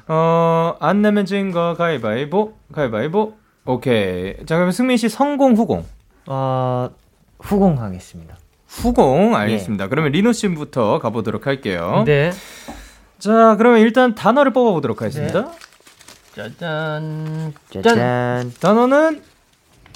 [0.07, 3.33] 어, 안 내면 진거 가위바위보, 가위바위보.
[3.65, 4.35] 오케이.
[4.45, 5.83] 자, 그러면 승민 씨 성공 후공.
[6.27, 6.89] 어,
[7.39, 8.37] 후공하겠습니다.
[8.67, 9.87] 후공 알겠습니다.
[9.87, 12.03] 그러면 리노 씨부터 가보도록 할게요.
[12.05, 12.31] 네.
[13.17, 15.51] 자, 그러면 일단 단어를 뽑아보도록 하겠습니다.
[16.35, 17.53] 짜잔.
[17.71, 18.53] 짜잔.
[18.59, 19.23] 단어는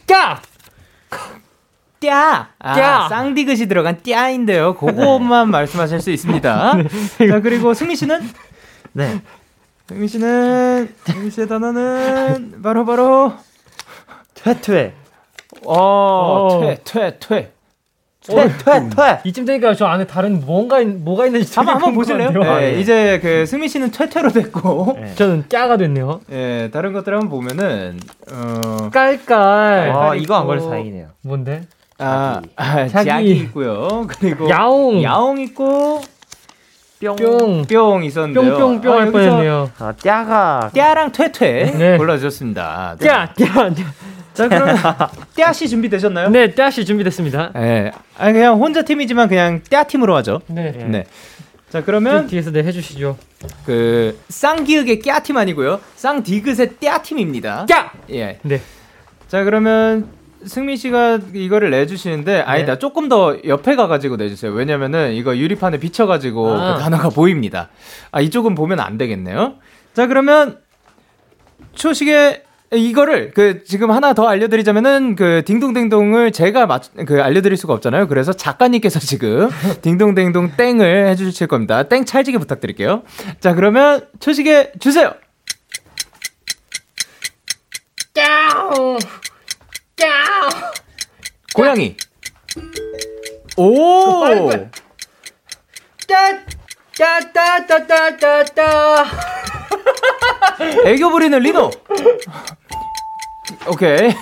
[0.08, 0.42] 까!
[2.00, 2.48] 띠아.
[2.58, 3.10] 아, 띠아.
[3.10, 4.76] 쌍디귿이 들어간 띠아인데요.
[4.76, 6.74] 그것만 말씀하실 수 있습니다.
[7.30, 8.28] 자, 그리고 승리 씨는
[8.94, 9.22] 네.
[9.88, 13.34] 승리 씨는 승리 씨의 단어는 바로 바로
[14.34, 14.96] 퇴퇴.
[15.66, 16.62] 어, 어.
[16.62, 17.52] 퇴, 퇴, 퇴.
[18.24, 19.20] 퇴 퇴 퇴.
[19.24, 22.30] 이쯤 되니까 저 안에 다른 뭔가 있, 뭐가 있는지 한번 한번 보실래요?
[22.32, 22.80] 네, 아, 예.
[22.80, 25.16] 이제 그 승민 씨는 퇴퇴로 됐고, 네.
[25.16, 26.22] 저는 까가 됐네요.
[26.32, 28.00] 예, 다른 것들 한번 보면은
[28.32, 29.90] 어, 깔깔.
[29.90, 30.48] 와 이거 안 있고.
[30.48, 31.08] 걸려서 다행이네요.
[31.24, 31.64] 뭔데?
[31.98, 33.10] 아, 아 자기.
[33.10, 34.06] 자기 있고요.
[34.20, 35.02] 그리고 야옹.
[35.04, 36.02] 야옹 있고
[37.00, 37.66] 뿅.
[37.68, 38.58] 뿅 있었는데요.
[38.58, 39.72] 뿅뿅뿅 아, 할 뻔했네요.
[39.80, 41.98] 아 띠아가 띠아랑 퇴퇴 네.
[41.98, 42.98] 골라주셨습니다.
[43.00, 43.08] 네.
[43.08, 43.34] 까!
[43.34, 43.70] 까!
[44.34, 44.76] 자 그럼
[45.36, 46.30] 띠아 씨 준비되셨나요?
[46.30, 47.52] 네, 다시 준비됐습니다.
[47.58, 47.92] 예.
[48.18, 50.42] 아 그냥 혼자 팀이지만 그냥 띠아 팀으로 하죠.
[50.48, 50.72] 네.
[50.72, 51.06] 네.
[51.70, 53.18] 자 그러면 뒤에서 네 해주시죠.
[53.66, 55.80] 그 쌍기읒의 끼아 팀 아니고요.
[55.96, 57.66] 쌍디귿의 띠아 팀입니다.
[57.70, 57.94] 까!
[58.10, 58.40] 예.
[58.44, 58.62] 네.
[59.28, 60.10] 자 그러면
[60.46, 64.52] 승민 씨가 이거를 내주시는데 아니다 조금 더 옆에 가가지고 내주세요.
[64.52, 66.74] 왜냐면은 이거 유리판에 비쳐가지고 아.
[66.74, 67.70] 그 단어가 보입니다.
[68.12, 69.56] 아 이쪽은 보면 안 되겠네요.
[69.94, 70.60] 자 그러면
[71.74, 78.08] 초식에 이거를 그 지금 하나 더 알려드리자면은 그 딩동댕동을 제가 맞, 그 알려드릴 수가 없잖아요.
[78.08, 79.50] 그래서 작가님께서 지금
[79.82, 81.84] 딩동댕동 땡을 해주실 겁니다.
[81.84, 83.04] 땡 찰지게 부탁드릴게요.
[83.40, 85.14] 자 그러면 초식에 주세요.
[91.54, 91.98] 고양이.
[93.58, 94.50] 오.
[96.96, 99.06] 따따따따따따.
[100.86, 101.72] 애교 부리는 리노.
[103.68, 104.16] 오케이.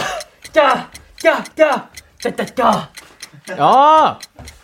[0.53, 0.91] 짜.
[1.17, 1.43] 짜.
[1.57, 1.89] 짜.
[2.23, 2.91] 따따따.
[3.59, 4.19] 아.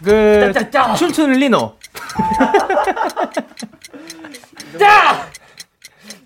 [0.05, 0.95] 그 따따따.
[0.95, 1.77] 춤추는 리노.
[4.79, 5.29] 짜.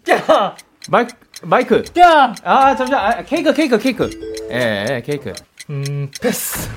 [0.05, 0.57] 짜.
[0.89, 1.07] 마이
[1.43, 1.85] 마이크.
[1.85, 2.35] 짜.
[2.43, 3.01] 아 잠시만.
[3.01, 4.11] 아, 케이크 케이크 케이크.
[4.51, 5.33] 예, 예 케이크.
[5.71, 6.69] 음, 패스.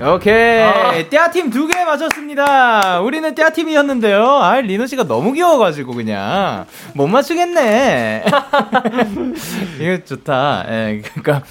[0.00, 0.60] 오케이.
[0.62, 0.92] 아.
[1.10, 3.00] 띠아팀 두 개 맞췄습니다.
[3.00, 4.24] 우리는 띠아팀이었는데요.
[4.24, 6.66] 아, 리노 씨가 너무 귀여워가지고, 그냥.
[6.94, 8.24] 못 맞추겠네.
[9.80, 10.64] 이거 좋다.
[10.68, 11.42] 예, 그니까,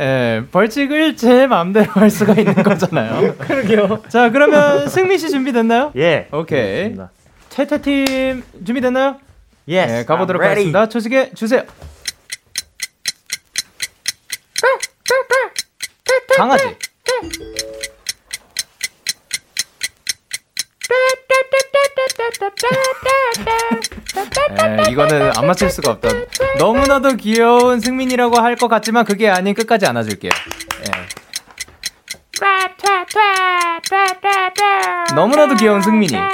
[0.00, 3.36] 예, 벌칙을 제 마음대로 할 수가 있는 거잖아요.
[3.36, 4.02] 그러게요.
[4.08, 5.92] 자, 그러면 승민 씨 준비됐나요?
[5.96, 6.28] 예.
[6.32, 6.94] 오케이.
[7.50, 9.16] 채태팀 준비됐나요?
[9.68, 9.92] yes.
[9.92, 10.42] 네, 가보도록.
[10.42, 10.88] 하겠습니다.
[10.88, 11.62] 초시계 주세요.
[16.36, 16.76] 강아지.
[24.58, 26.08] 에, 이거는 안 맞힐 수가 없다.
[26.58, 30.30] 너무나도 귀여운 승민이라고 할 것 같지만 그게 아닌 끝까지 안아줄게요.
[30.30, 30.84] 예.
[35.14, 36.14] 너무나도 귀여운 승민이.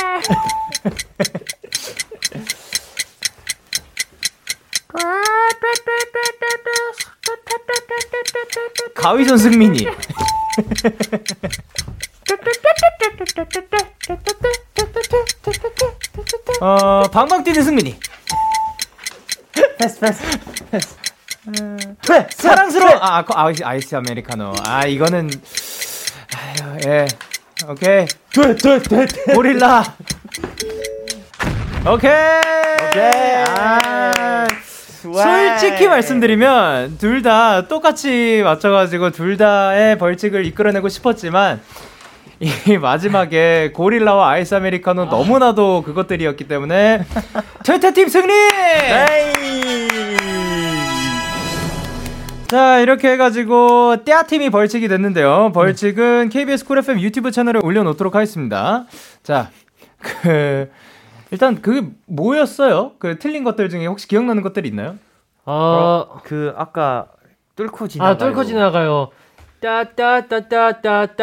[8.94, 9.86] 가위손 승민이.
[16.60, 17.98] 어, 방방 뛰는 승민이.
[19.78, 20.22] 패스 패스.
[22.08, 22.98] 네, 사랑스러워.
[23.00, 24.52] 아, 아, 아이스, 아이스 아메리카노.
[24.64, 25.30] 아, 이거는
[26.36, 27.06] 아유, 예.
[27.68, 28.06] 오케이.
[28.32, 29.34] 퇴퇴퇴퇴.
[29.34, 29.82] 고릴라.
[31.86, 32.12] 오케이.
[32.88, 33.44] 오케이.
[33.48, 34.19] 아.
[35.60, 41.60] 솔직히 말씀드리면 둘 다 똑같이 맞춰가지고 둘 다의 벌칙을 이끌어내고 싶었지만
[42.40, 42.48] 이
[42.80, 47.04] 마지막에 고릴라와 아이스 아메리카노 너무나도 그것들이었기 때문에
[47.64, 48.32] 퇴퇴팀 승리!
[52.48, 58.86] 자 이렇게 해가지고 떼아팀이 벌칙이 됐는데요 벌칙은 KBS 쿨 FM 유튜브 채널에 올려놓도록 하겠습니다
[59.22, 60.70] 자그
[61.30, 62.92] 일단 그게 뭐였어요?
[62.98, 64.96] 그 틀린 것들 중에 혹시 기억나는 것들 이 있나요?
[65.52, 67.06] 어, 그 아까
[67.56, 68.10] 뚫고 지나가.
[68.10, 69.08] 아, 뚫고 지나가요.
[69.60, 71.16] 따따따따따따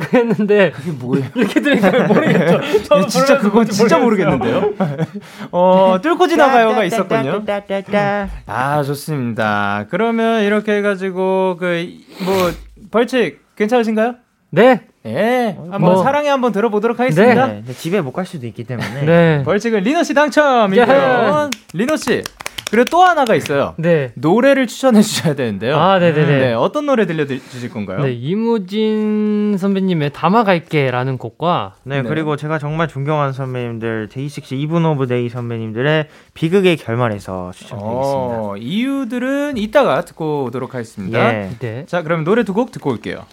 [0.00, 1.26] 그랬는데 그게 뭐예요?
[1.36, 2.60] 이렇게 들으니까 모르겠죠.
[2.88, 4.36] 저도 진짜 그건 진짜 모르겠어요.
[4.38, 4.72] 모르겠는데요.
[5.52, 7.44] 어 뚫고 지나가요가 있었군요.
[7.44, 8.28] 따따따따따.
[8.46, 9.86] 아 좋습니다.
[9.90, 11.86] 그러면 이렇게 해가지고 그
[12.24, 12.50] 뭐
[12.90, 14.16] 벌칙 괜찮으신가요?
[14.50, 16.02] 네, 예, 한번 뭐.
[16.02, 17.46] 사랑해 한번 들어보도록 하겠습니다.
[17.46, 19.02] 네, 근데 집에 못 갈 수도 있기 때문에.
[19.04, 19.42] 네.
[19.44, 21.48] 벌칙은 리노 씨 당첨이고요.
[21.72, 22.22] 리노 씨
[22.72, 23.74] 그리고 또 하나가 있어요.
[23.76, 24.12] 네.
[24.14, 25.76] 노래를 추천해 주셔야 되는데요.
[25.76, 26.38] 아, 네네네.
[26.38, 28.00] 네, 어떤 노래 들려주실 건가요?
[28.02, 32.08] 네, 이무진 선배님의 담아갈게라는 곡과 네, 네.
[32.08, 38.38] 그리고 제가 정말 존경하는 선배님들 데이식스 이븐 오브 데이 선배님들의 비극의 결말에서 추천드리겠습니다.
[38.40, 41.18] 어, 이유들은 이따가 듣고 오도록 하겠습니다.
[41.34, 41.50] 예.
[41.58, 41.84] 네.
[41.86, 43.26] 자, 그럼 노래 두 곡 듣고 올게요.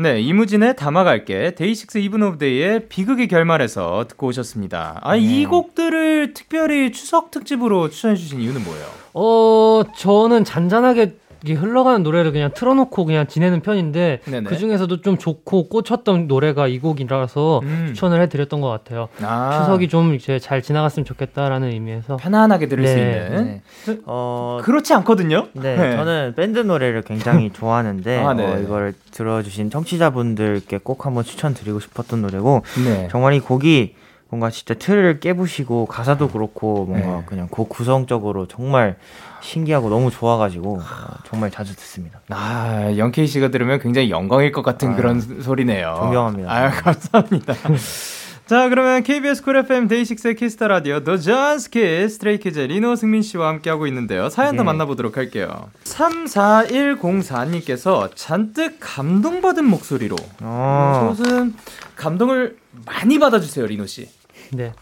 [0.00, 4.98] 네, 이무진의 담아갈게, 데이식스 이븐 오브 데이의 비극의 결말에서 듣고 오셨습니다.
[5.02, 8.86] 아, 이 곡들을 특별히 추석 특집으로 추천해주신 이유는 뭐예요?
[9.12, 11.16] 어, 저는 잔잔하게
[11.48, 14.48] 흘러가는 노래를 그냥 틀어놓고 그냥 지내는 편인데 네네.
[14.48, 17.84] 그 중에서도 좀 좋고 꽂혔던 노래가 이 곡이라서 음.
[17.88, 19.08] 추천을 해드렸던 것 같아요.
[19.22, 23.00] 아, 추석이 좀 이제 잘 지나갔으면 좋겠다라는 의미에서 편안하게 들을 수 네.
[23.00, 23.62] 있는.
[23.86, 23.98] 네.
[24.06, 25.46] 어, 그렇지 않거든요?
[25.54, 28.46] 네, 저는 밴드 노래를 굉장히 좋아하는데 아, 네.
[28.46, 33.08] 어, 이걸 들어주신 청취자분들께 꼭 한번 추천드리고 싶었던 노래고 네.
[33.10, 33.94] 정말 이 곡이
[34.28, 37.22] 뭔가 진짜 틀을 깨부시고 가사도 그렇고 뭔가 네.
[37.26, 38.96] 그냥 곡 구성적으로 정말
[39.40, 40.84] 신기하고 너무 좋아가지고 어,
[41.24, 42.20] 정말 자주 듣습니다.
[42.28, 45.94] 아, 영케이 씨가 들으면 굉장히 영광일 것 같은 아유, 그런 소리네요.
[45.98, 46.52] 존경합니다.
[46.52, 47.54] 아유, 감사합니다.
[48.50, 53.22] 자, 그러면 KBS 쿨 FM 데이식스의 키스 더 라디오 더 존스 키스 스트레이키즈 리노 승민
[53.22, 54.28] 씨와 함께하고 있는데요.
[54.28, 54.64] 사연 더 예.
[54.64, 55.70] 만나보도록 할게요.
[55.84, 61.54] 34104님께서 잔뜩 감동받은 목소리로 어, 무슨
[61.94, 64.08] 감동을 많이 받아주세요, 리노 씨.
[64.50, 64.72] 네.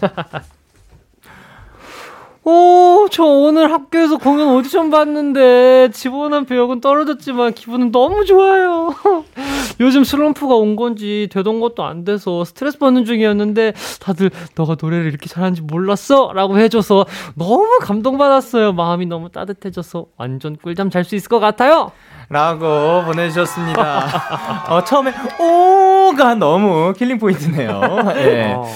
[2.46, 8.94] 오, 저 오늘 학교에서 공연 오디션 봤는데 지원한 배역은 떨어졌지만 기분은 너무 좋아요.
[9.80, 15.26] 요즘 슬럼프가 온 건지 되던 것도 안 돼서 스트레스 받는 중이었는데 다들 너가 노래를 이렇게
[15.26, 16.32] 잘하는지 몰랐어?
[16.34, 18.74] 라고 해줘서 너무 감동받았어요.
[18.74, 21.92] 마음이 너무 따뜻해져서 완전 꿀잠 잘 수 있을 것 같아요.
[22.28, 24.66] 라고 보내주셨습니다.
[24.68, 27.80] 어, 처음에 오가 너무 killing point네요.
[28.16, 28.52] 예.
[28.56, 28.66] 어,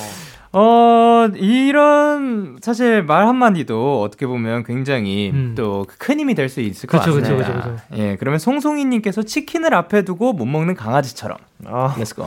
[0.53, 5.55] 어, 이런, 사실 말 한마디도 어떻게 보면 굉장히 음.
[5.55, 7.63] 또그 큰 힘이 될 수 있을 것 그쵸, 그쵸, 같습니다.
[7.63, 8.03] 그쵸, 그쵸.
[8.03, 11.37] 예, 그러면 송송이 님께서 치킨을 앞에 두고 못 먹는 강아지처럼.
[11.67, 12.27] 어, let's go.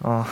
[0.00, 0.24] 어.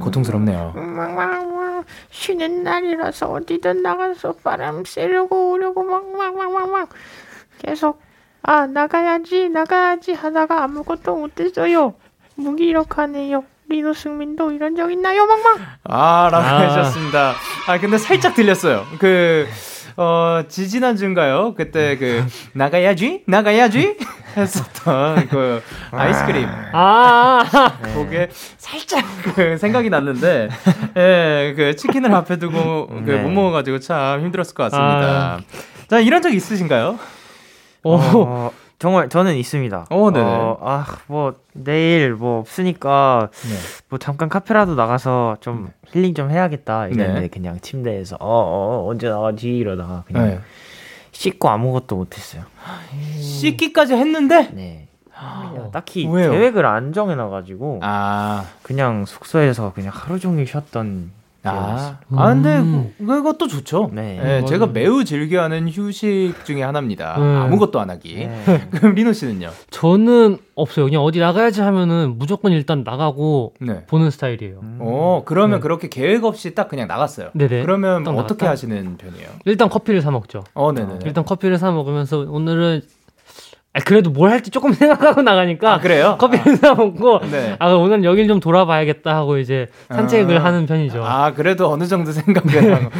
[0.00, 0.72] 고통스럽네요.
[0.74, 6.90] 막막막 쉬는 날이라서 어디든 나가서 바람 쐬려고 오려고 막막막막막
[7.58, 8.00] 계속
[8.42, 11.94] 아 나가야지 나가야지 하다가 아무것도 못했어요
[12.34, 16.60] 무기력하네요 리노 승민도 이런 적 있나요 막막 아, 라고 아.
[16.60, 17.34] 해주셨습니다.
[17.66, 18.84] 아, 근데 살짝 들렸어요.
[18.98, 19.48] 그,
[19.96, 21.54] 어, 지지난주인가요?
[21.54, 23.24] 그때 그, 나가야지?
[23.26, 23.96] 나가야지?
[24.36, 26.46] 했었던 그, 아이스크림.
[26.72, 27.42] 아,
[27.94, 29.04] 그게 살짝
[29.34, 30.48] 그 생각이 났는데,
[30.96, 33.22] 예, 그 치킨을 앞에 두고 그 네.
[33.22, 35.40] 못 먹어가지고 참 힘들었을 것 같습니다.
[35.88, 36.98] 자, 이런 적 있으신가요?
[37.84, 38.50] 오, 어,
[38.82, 39.86] 정말 저는 있습니다.
[39.90, 40.26] 어, 네네.
[40.26, 43.54] 어, 아, 뭐 내일 뭐 없으니까 네.
[43.88, 47.28] 뭐 잠깐 카페라도 나가서 좀 힐링 좀 해야겠다 이랬는데 네.
[47.28, 50.40] 그냥 침대에서 어, 어 언제 나가지 이러다가 그냥 네.
[51.12, 52.42] 씻고 아무것도 못 했어요.
[53.20, 54.88] 씻기까지 했는데, 네.
[55.72, 56.32] 딱히 왜요?
[56.32, 61.12] 계획을 안 정해놔가지고 아, 그냥 숙소에서 그냥 하루 종일 쉬었던
[61.44, 62.92] 아, 아 근데 음.
[62.98, 63.90] 그- 그것도 좋죠.
[63.92, 64.20] 네.
[64.22, 64.66] 예, 음, 제가.
[64.66, 67.16] 매우 즐겨하는 휴식 중에 하나입니다.
[67.18, 67.22] 음.
[67.42, 68.14] 아무것도 안 하기.
[68.28, 68.42] 네.
[68.70, 69.50] 그럼 리노 씨는요?
[69.70, 70.84] 저는 없어요.
[70.86, 73.84] 그냥 어디 나가야지 하면은 무조건 일단 나가고 네.
[73.86, 74.60] 보는 스타일이에요.
[74.78, 75.62] 어, 그러면 네.
[75.62, 77.30] 그렇게 계획 없이 딱 그냥 나갔어요.
[77.34, 77.62] 네네.
[77.62, 78.50] 그러면 딱 어떻게 나갔다.
[78.50, 79.28] 하시는 편이에요?
[79.46, 80.44] 일단 커피를 사 먹죠.
[80.54, 81.00] 어, 네네.
[81.04, 82.82] 일단 커피를 사 먹으면서 오늘은
[83.74, 86.16] 아, 그래도 뭘 할지 조금 생각하고 나가니까 아, 그래요?
[86.18, 87.56] 커피를 사 먹고 네.
[87.58, 90.44] 아 오늘 여길 좀 돌아봐야겠다 하고 이제 산책을 아.
[90.44, 91.02] 하는 편이죠.
[91.04, 92.90] 아, 그래도 어느 정도 생각을 하고.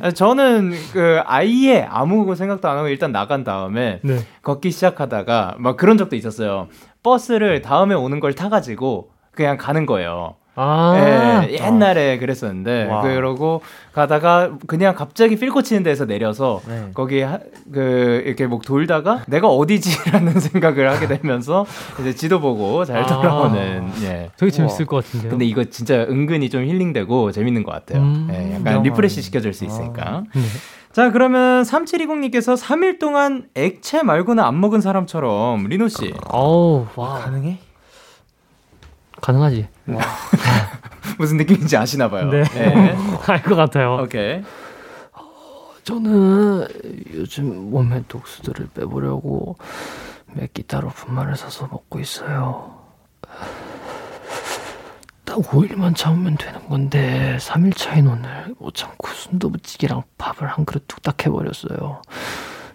[0.00, 4.18] 아, 저는 그 아예 아무 생각도 안 하고 일단 나간 다음에 네.
[4.42, 6.68] 걷기 시작하다가 막 그런 적도 있었어요.
[7.02, 10.36] 버스를 다음에 오는 걸 타가지고 그냥 가는 거예요.
[10.56, 11.44] 아.
[11.48, 13.02] 예, 옛날에 그랬었는데 와.
[13.02, 13.60] 그러고
[13.92, 16.90] 가다가 그냥 갑자기 feel 꽂히는 데서 내려서 네.
[16.94, 17.38] 거기 하,
[17.72, 21.66] 그 이렇게 뭐 돌다가 내가 어디지라는 생각을 하게 되면서
[22.00, 23.06] 이제 지도 보고 잘 아.
[23.06, 24.30] 돌아오는 예.
[24.36, 25.30] 되게 재밌을 것 같은데요.
[25.30, 28.02] 근데 이거 진짜 은근히 좀 힐링되고 재밌는 것 같아요.
[28.02, 28.82] 음, 예, 약간.
[28.82, 30.24] refresh 시켜줄 수 있으니까.
[30.34, 30.42] 네.
[30.92, 37.18] 자, 그러면 3720님께서 3일 동안 액체 말고는 안 먹은 사람처럼 리노 씨 어우, 와.
[37.18, 37.58] 가능해?
[39.24, 39.68] 가능하지.
[41.18, 42.28] 무슨 느낌인지 아시나 봐요.
[42.30, 42.44] 네.
[42.56, 42.94] 예.
[43.26, 44.00] 알것 같아요.
[44.02, 44.42] 오케이.
[45.84, 46.66] 저는
[47.14, 49.56] 요즘 몸에 독수들을 빼보려고
[50.32, 52.78] 몇 기타로 분말을 사서 먹고 있어요.
[55.24, 61.24] 딱 5일만 참으면 되는 건데 3일 차인 오늘 못 참고 순두부찌개랑 밥을 한 그릇 뚝딱
[61.24, 62.02] 해버렸어요.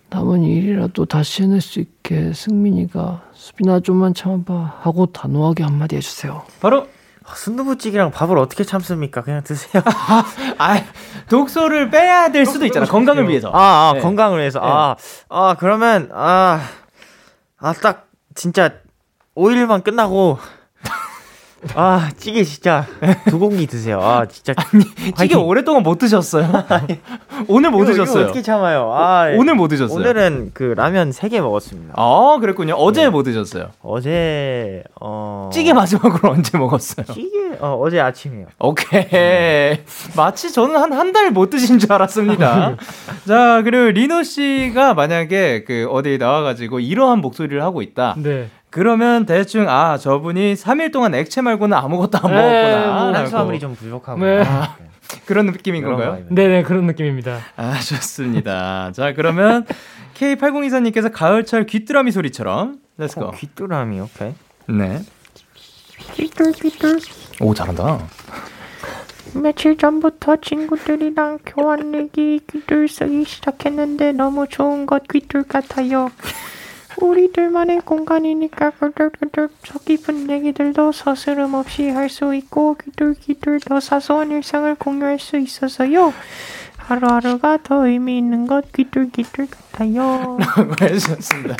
[0.09, 6.43] 남은 일이라도 다시 해낼 수 있게 승민이가 수빈아 좀만 참아봐 하고 단호하게 한마디 해주세요.
[6.61, 6.87] 바로
[7.35, 9.21] 순두부찌개랑 밥을 어떻게 참습니까?
[9.21, 9.83] 그냥 드세요.
[10.57, 10.83] 아,
[11.29, 12.87] 독소를 빼야 될 수도 있잖아.
[12.87, 13.51] 건강을 위해서.
[13.53, 13.99] 아, 아 네.
[13.99, 14.59] 건강을 위해서.
[14.63, 14.95] 아,
[15.29, 16.59] 아 그러면 아,
[17.57, 18.71] 아 딱 진짜
[19.35, 20.37] 5일만 끝나고
[21.75, 22.85] 아 찌개 진짜
[23.29, 23.99] 두 공기 드세요.
[24.01, 25.39] 아 진짜 찌개 화이팅.
[25.41, 26.49] 오랫동안 못 드셨어요.
[27.47, 28.23] 오늘 못 이거- 이거 드셨어요.
[28.25, 28.91] 어떻게 참아요?
[28.93, 29.97] 아 오늘 못 드셨어요.
[29.97, 31.93] 오늘은 그 라면 3개 먹었습니다.
[31.97, 32.75] 아, 그랬군요.
[32.75, 33.09] 어제 네.
[33.09, 33.69] 못 드셨어요.
[33.81, 37.05] 어제 어 찌개 마지막으로 언제 먹었어요?
[37.13, 38.47] 찌개 어 어제 아침이요.
[38.59, 39.79] 오케이.
[40.15, 42.75] 마치 저는 한 한 달 못 드신 줄 알았습니다.
[43.27, 48.15] 자, 그리고 리노 씨가 만약에 그 어디 나와가지고 이러한 목소리를 하고 있다.
[48.17, 48.49] 네.
[48.69, 53.03] 그러면 대충 아 저분이 3일 동안 액체 말고는 아무것도 안 네, 먹었구나.
[53.03, 54.23] 뭐 탄수화물이 좀 부족하고.
[54.23, 54.43] 네.
[54.45, 54.75] 아,
[55.25, 56.25] 그런 느낌인 그런 건가요?
[56.29, 57.39] 네네 그런 느낌입니다.
[57.55, 58.91] 아 좋습니다.
[58.93, 59.65] 자 그러면
[60.15, 63.31] K8024님께서 가을철 귀뚜라미 소리처럼 Let's 어, go.
[63.31, 64.33] 귀뚜라미 오케이.
[64.67, 65.01] 네.
[67.41, 67.99] 오 잘한다.
[69.33, 76.09] 며칠 전부터 친구들이랑 교환 내기 귀뚤 쓰기 시작했는데 너무 좋은 것 귀뚤 같아요.
[77.01, 84.73] 우리들만의 공간이니까 꿀꿀꿀꿀 속 깊은 얘기들도 서스름 없이 할 수 있고 귀뚤귀뚤 더 사소한 일상을
[84.75, 86.11] 공유할 수 있어서요.
[86.77, 90.39] 하루하루가 더 의미 있는 것 귀뚤귀뚤 같아요.
[90.81, 91.55] 해주셨습니다.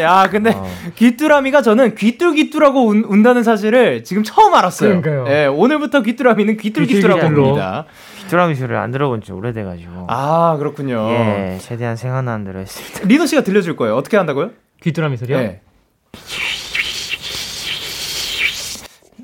[0.00, 0.66] 야 근데 어.
[0.96, 5.00] 귀뚜라미가 저는 귀뚤귀뚤하고 운, 운다는 사실을 지금 처음 알았어요.
[5.00, 5.32] 그러니까요.
[5.32, 7.24] 예, 오늘부터 귀뚜라미는 귀뚤귀뚤하고.
[7.40, 7.84] 옵니다.
[8.22, 10.06] 귀뚜라미 소리를 안 들어본 지 오래돼가지고.
[10.08, 11.06] 아 그렇군요.
[11.10, 13.06] 예, 최대한 생각나는 대로 했습니다.
[13.06, 13.94] 리노 씨가 들려줄 거예요.
[13.96, 14.50] 어떻게 한다고요?
[14.84, 15.38] 귀뚜라미 소리요?
[15.38, 15.60] 예.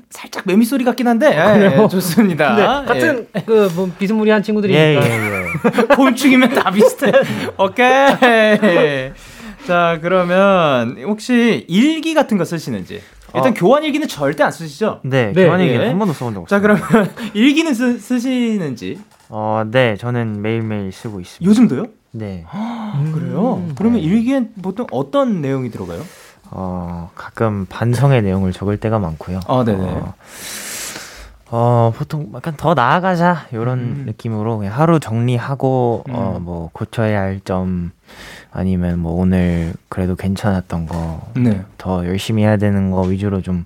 [0.09, 2.55] 살짝 매미 소리 같긴 한데 예, 예, 좋습니다.
[2.55, 2.65] 네, 예.
[2.87, 4.83] 같은 그뭐 비스무리한 예, 친구들이니까.
[4.83, 5.85] 예, 예.
[5.95, 7.11] 곤충이면 다 비슷해.
[7.59, 9.11] 오케이.
[9.67, 13.01] 자, 그러면 혹시 일기 같은 거 쓰시는지.
[13.35, 13.53] 일단 어.
[13.53, 14.99] 교환 일기는 절대 안 쓰시죠?
[15.03, 15.89] 네, 네, 교환 얘기는 예.
[15.89, 16.57] 한 번도 써본 적 없어요.
[16.57, 18.99] 자, 그러면 일기는 쓰, 쓰시는지.
[19.29, 21.49] 어, 네, 저는 매일매일 쓰고 있습니다.
[21.49, 22.00] 요즘도요?
[22.11, 22.45] 네.
[22.53, 23.11] 음.
[23.13, 23.65] 그래요?
[23.75, 26.01] 그러면 일기엔 보통 어떤 내용이 들어가요?
[26.51, 29.39] 어, 가끔 반성의 내용을 적을 때가 많고요.
[29.47, 29.83] 아, 네네.
[29.83, 30.13] 어,
[31.53, 34.03] 어, 보통 약간 더 나아가자 이런 음.
[34.07, 36.43] 느낌으로 그냥 하루 정리하고 어, 음.
[36.43, 37.91] 뭐 고쳐야 할 점
[38.51, 41.63] 아니면 뭐 오늘 그래도 괜찮았던 거더 네.
[42.07, 43.65] 열심히 해야 되는 거 위주로 좀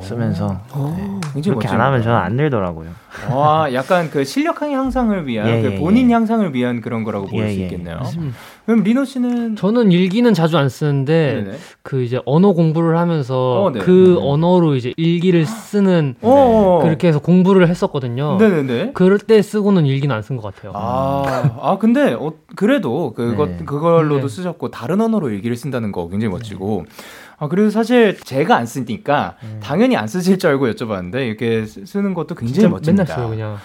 [0.00, 0.60] 쓰면서
[0.96, 1.20] 네.
[1.34, 2.90] 굉장히 그렇게 안 하면 저는 안 늘더라고요.
[3.30, 6.14] 와, 약간 그 실력 향상을 위한, 예, 그 예, 본인 예.
[6.14, 7.64] 향상을 위한 그런 거라고 볼 예, 수 예.
[7.64, 8.00] 있겠네요.
[8.18, 8.32] 음.
[8.64, 11.56] 그럼 리노 씨는 저는 일기는 자주 안 쓰는데 네네.
[11.82, 13.80] 그 이제 언어 공부를 하면서 어, 네.
[13.80, 14.26] 그 네.
[14.28, 18.38] 언어로 이제 일기를 쓰는 어, 그렇게 해서 공부를 했었거든요.
[18.38, 18.92] 네네네.
[18.94, 20.72] 그럴 때 쓰고는 일기는 안 쓴 것 같아요.
[20.74, 23.64] 아, 아 근데 어, 그래도 그것 네.
[23.64, 24.34] 그걸로도 네.
[24.34, 26.84] 쓰셨고 다른 언어로 일기를 쓴다는 거 굉장히 멋지고.
[27.42, 32.14] 아 그리고 사실 제가 안 쓰니까 당연히 안 쓰실 줄 알고 여쭤봤는데 이렇게 쓰- 쓰는
[32.14, 33.02] 것도 굉장히 멋집니다.
[33.02, 33.58] 맨날 써요 그냥.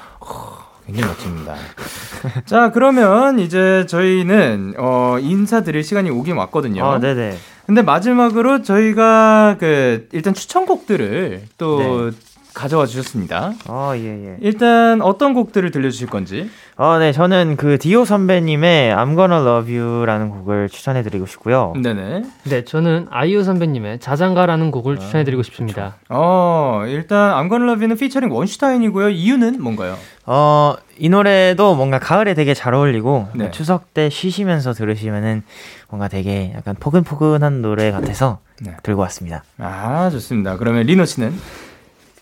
[0.88, 1.56] 굉장히 멋집니다.
[2.46, 6.84] 자 그러면 이제 저희는 어, 인사드릴 시간이 오긴 왔거든요.
[6.86, 7.38] 아, 네네.
[7.68, 12.10] 근데 마지막으로 저희가 그 일단 추천곡들을 또
[12.58, 13.54] 가져와 주셨습니다.
[13.68, 14.38] 아, 예, 예.
[14.42, 16.50] 일단 어떤 곡들을 들려주실 건지.
[16.76, 21.74] 어, 네, 저는 그 디오 선배님의 I'm Gonna Love You라는 곡을 추천해드리고 싶고요.
[21.82, 22.24] 네네.
[22.46, 25.98] 네, 저는 아이유 선배님의 자장가라는 곡을 추천해드리고 싶습니다.
[26.10, 29.10] 어, 일단 I'm Gonna Love You는 피처링 원슈타인이고요.
[29.10, 29.96] 이유는 뭔가요?
[30.26, 33.52] 어, 이 노래도 뭔가 가을에 되게 잘 어울리고 네.
[33.52, 35.44] 추석 때 쉬시면서 들으시면은
[35.90, 38.76] 뭔가 되게 약간 포근포근한 노래 같아서 네.
[38.82, 39.44] 들고 왔습니다.
[39.60, 40.58] 아, 좋습니다.
[40.58, 41.34] 그러면 리노 씨는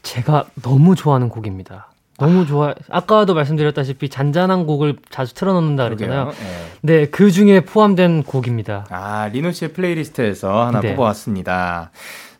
[0.06, 1.88] 제가 너무 좋아하는 곡입니다.
[2.18, 2.74] 너무 좋아.
[2.90, 6.26] 아까도 말씀드렸다시피 잔잔한 곡을 자주 틀어놓는다 그랬잖아요.
[6.26, 6.46] 그러게요.
[6.48, 6.66] 예.
[6.82, 8.86] 네, 그 중에 포함된 곡입니다.
[8.90, 10.96] 아, 리노 씨의 playlist에서 하나 네.
[10.96, 11.92] 뽑아왔습니다.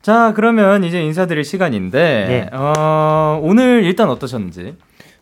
[0.02, 2.50] 자, 그러면 이제 인사드릴 시간인데, 네.
[2.56, 4.76] 어, 오늘 일단 어떠셨는지.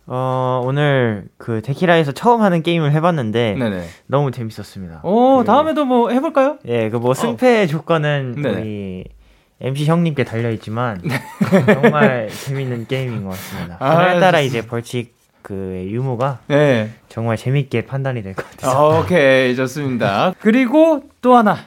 [0.06, 3.86] 어, 오늘 그 데키라에서 처음 하는 게임을 해봤는데 네네.
[4.08, 5.00] 너무 재밌었습니다.
[5.04, 6.58] 오, 그, 다음에도 뭐 해볼까요?
[6.68, 8.60] 예, 그 뭐 승패 조건은 네네.
[8.62, 9.04] 우리
[9.62, 11.02] MC 형님께 달려있지만
[11.82, 13.78] 정말 재밌는 게임인 것 같습니다.
[13.80, 14.40] 아, 그날따라 좋습니다.
[14.42, 16.92] 이제 벌칙 그 유무가 네.
[17.10, 20.34] 정말 재밌게 판단이 될 것 같아서 아, 오케이, 좋습니다.
[20.40, 21.58] 그리고 또 하나.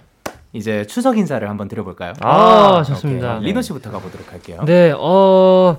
[0.52, 2.14] 이제 추석 인사를 한번 드려볼까요?
[2.20, 3.36] 아, 좋습니다.
[3.36, 3.48] 오케이.
[3.48, 4.62] 리노 씨부터 가보도록 할게요.
[4.64, 5.76] 네, 어,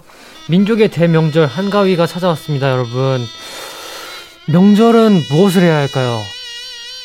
[0.50, 3.20] 민족의 대명절 한가위가 찾아왔습니다, 여러분.
[4.50, 6.20] 명절은 무엇을 해야 할까요?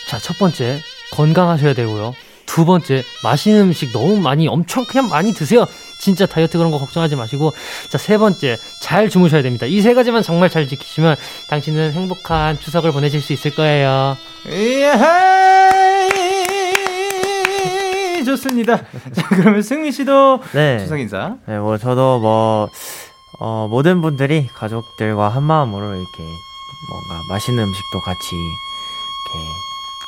[0.07, 0.81] 자, 첫 번째,
[1.13, 2.15] 건강하셔야 되고요.
[2.53, 5.65] 두 번째, 맛있는 음식 너무 많이, 엄청 그냥 많이 드세요.
[5.99, 7.53] 진짜 다이어트 그런 거 걱정하지 마시고.
[7.89, 9.65] 자, 세 번째, 잘 주무셔야 됩니다.
[9.67, 11.17] 이 세 가지만 정말 잘 지키시면
[11.49, 14.17] 당신은 행복한 추석을 보내실 수 있을 거예요.
[16.53, 18.25] 예헤이!
[18.25, 18.77] 좋습니다.
[19.15, 20.79] 자, 그러면 승민 씨도 네.
[20.81, 21.37] 추석 인사.
[21.47, 22.69] 네, 뭐 저도 뭐
[23.41, 26.23] 어, 모든 분들이 가족들과 한 마음으로 이렇게
[26.91, 29.49] 뭔가 맛있는 음식도 같이 이렇게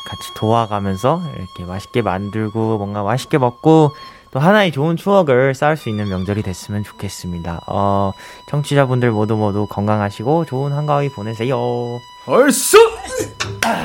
[0.07, 3.93] 같이 도와가면서 이렇게 맛있게 만들고 뭔가 맛있게 먹고
[4.31, 7.61] 또 하나의 좋은 추억을 쌓을 수 있는 명절이 됐으면 좋겠습니다.
[7.69, 8.13] 어,
[8.49, 11.57] 청취자분들 모두 모두 건강하시고 좋은 한가위 보내세요.
[12.27, 12.77] 얼쑤!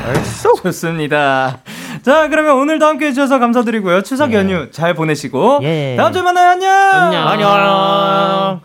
[0.07, 0.55] 얼쑤!
[0.63, 1.59] 좋습니다.
[2.03, 4.01] 자, 그러면 오늘도 함께 해주셔서 감사드리고요.
[4.01, 5.59] 추석 연휴 잘 보내시고.
[5.63, 5.95] 예.
[5.97, 6.49] 다음 주에 만나요.
[6.49, 6.71] 안녕!
[6.71, 7.27] 안녕.
[7.27, 8.61] 안녕.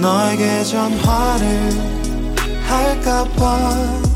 [0.00, 1.70] 너에게 전화를
[2.66, 4.15] 할까봐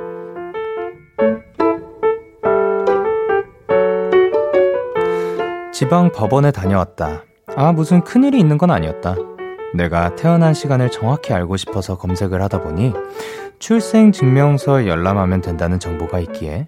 [5.81, 7.23] 지방 법원에 다녀왔다.
[7.55, 9.15] 아, 무슨 큰일이 있는 건 아니었다.
[9.73, 12.93] 내가 태어난 시간을 정확히 알고 싶어서 검색을 하다 보니
[13.57, 16.67] 출생 증명서에 열람하면 된다는 정보가 있기에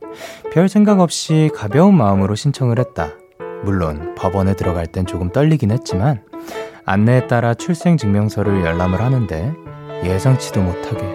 [0.52, 3.12] 별 생각 없이 가벼운 마음으로 신청을 했다.
[3.64, 6.24] 물론 법원에 들어갈 땐 조금 떨리긴 했지만
[6.84, 9.54] 안내에 따라 출생 증명서를 열람을 하는데
[10.04, 11.06] 예상치도 못하게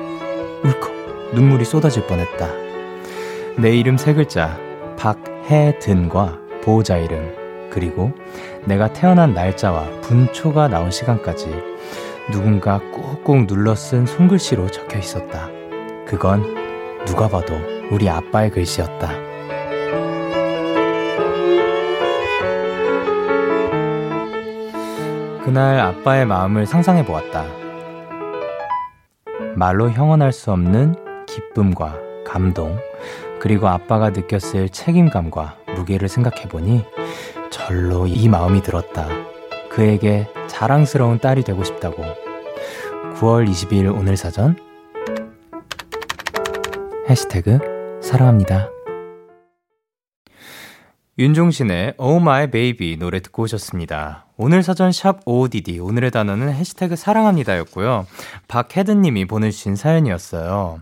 [0.63, 2.47] 울컥 눈물이 쏟아질 뻔했다.
[3.59, 4.57] 내 이름 세 글자
[4.97, 7.38] 박해든과 보호자 이름
[7.71, 8.13] 그리고
[8.65, 11.49] 내가 태어난 날짜와 분초가 나온 시간까지
[12.31, 15.49] 누군가 꾹꾹 눌러 쓴 손글씨로 적혀 있었다.
[16.07, 16.43] 그건
[17.07, 17.55] 누가 봐도
[17.91, 19.29] 우리 아빠의 글씨였다.
[25.45, 27.47] 그날 아빠의 마음을 상상해 보았다.
[29.57, 30.95] 말로 형언할 수 없는
[31.27, 31.97] 기쁨과
[32.27, 32.79] 감동,
[33.41, 36.85] 그리고 아빠가 느꼈을 책임감과 무게를 생각해 보니
[37.51, 39.09] 절로 이 마음이 들었다.
[39.71, 42.03] 그에게 자랑스러운 딸이 되고 싶다고.
[43.17, 44.57] 9월 22일 오늘 사전
[47.09, 48.71] 해시태그 사랑합니다.
[51.19, 54.27] 윤종신의 Oh My Baby 노래 듣고 오셨습니다.
[54.37, 58.07] 오늘 사전 샵 OODD 오늘의 단어는 해시태그 사랑합니다였고요.
[58.47, 60.81] 박혜든님이 보내주신 사연이었어요.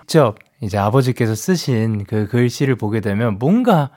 [0.00, 3.90] 직접 이제 아버지께서 쓰신 그 글씨를 보게 되면 뭔가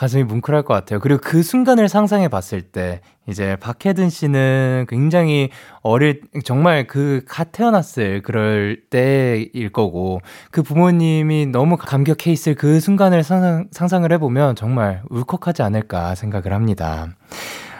[0.00, 0.98] 가슴이 뭉클할 것 같아요.
[0.98, 5.50] 그리고 그 순간을 상상해 봤을 때, 이제 박혜든 씨는 굉장히
[5.82, 13.22] 어릴, 정말 그 갓 태어났을 그럴 때일 거고, 그 부모님이 너무 감격해 있을 그 순간을
[13.22, 17.08] 상상, 상상을 해보면 정말 울컥하지 않을까 생각을 합니다.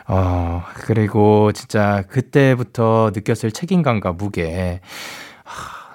[0.07, 4.83] 어, 그리고 진짜 그때부터 느꼈을 책임감과 무게.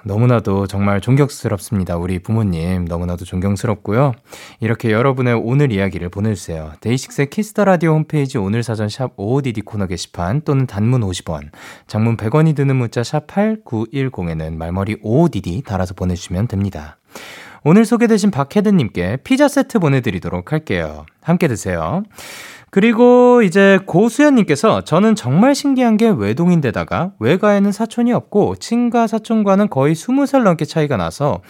[0.06, 1.96] 하, 너무나도 정말 존경스럽습니다.
[1.96, 4.12] 우리 부모님 너무나도 존경스럽고요.
[4.60, 6.72] 이렇게 여러분의 오늘 이야기를 보내주세요.
[6.80, 11.50] 데이식스의 키스 더 라디오 홈페이지 오늘 사전 샵 55DD 코너 게시판 또는 단문 50원,
[11.86, 16.98] 장문 100원이 드는 문자 샵 8910에는 말머리 55DD 달아서 보내주시면 됩니다.
[17.64, 21.04] 오늘 소개되신 박혜든님께 피자 세트 보내드리도록 할게요.
[21.20, 22.04] 함께 드세요.
[22.70, 30.42] 그리고 이제 고수연님께서 저는 정말 신기한 게 외동인데다가 외가에는 사촌이 없고 친가 사촌과는 거의 20살
[30.42, 31.40] 넘게 차이가 나서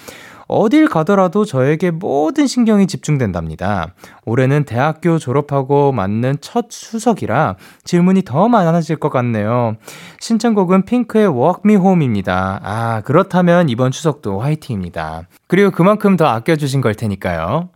[0.49, 3.95] 어딜 가더라도 저에게 모든 신경이 집중된답니다.
[4.25, 9.77] 올해는 대학교 졸업하고 맞는 첫 수석이라 질문이 더 많아질 것 같네요.
[10.21, 12.61] 신청곡은 핑크의 Walk Me Home입니다.
[12.63, 15.23] 아, 그렇다면 이번 추석도 화이팅입니다.
[15.49, 17.71] 그리고 그만큼 더 아껴주신 걸 테니까요.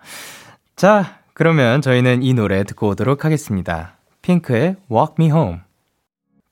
[0.77, 3.97] 자, 그러면 저희는 이 노래 듣고 오도록 하겠습니다.
[4.21, 5.61] 핑크의 Walk Me Home.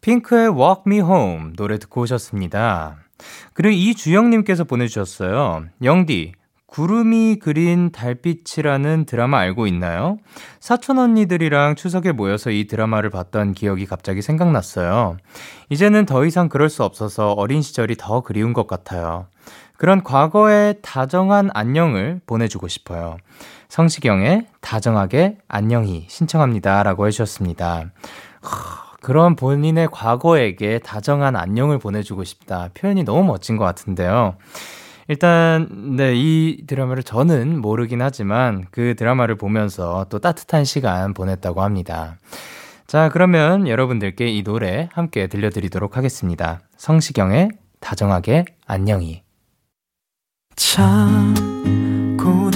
[0.01, 2.97] 핑크의 Walk Me Home 노래 듣고 오셨습니다.
[3.53, 5.67] 그리고 이주영님께서 보내주셨어요.
[5.83, 6.33] 영디,
[6.65, 10.17] 구름이 그린 달빛이라는 드라마 알고 있나요?
[10.59, 15.19] 사촌 언니들이랑 추석에 모여서 이 드라마를 봤던 기억이 갑자기 생각났어요.
[15.69, 19.27] 이제는 더 이상 그럴 수 없어서 어린 시절이 더 그리운 것 같아요.
[19.77, 23.19] 그런 과거의 다정한 안녕을 보내주고 싶어요.
[23.69, 26.83] 성시경의 다정하게 안녕히 신청합니다.
[26.83, 27.93] 라고 해주셨습니다.
[29.01, 32.71] 그런 본인의 과거에게 다정한 안녕을 보내주고 싶다.
[32.75, 34.37] 표현이 너무 멋진 것 같은데요.
[35.07, 42.19] 일단, 네, 이 드라마를 저는 모르긴 하지만 그 드라마를 보면서 또 따뜻한 시간 보냈다고 합니다.
[42.87, 46.61] 자, 그러면 여러분들께 이 노래 함께 들려드리도록 하겠습니다.
[46.77, 47.51] 성시경의
[47.81, 49.23] 다정하게 안녕히.
[50.57, 51.35] 참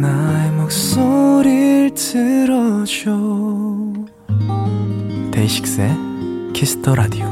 [0.00, 3.10] 나의 목소리를 들어줘
[5.30, 5.90] 데이식스의
[6.54, 7.26] Kiss the Radio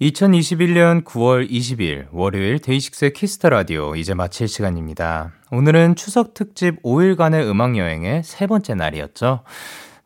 [0.00, 5.32] 2021년 9월 20일 월요일 데이식스의 Kiss the Radio 이제 마칠 시간입니다.
[5.52, 9.42] 오늘은 추석 특집 5일간의 음악 여행의 세 번째 날이었죠.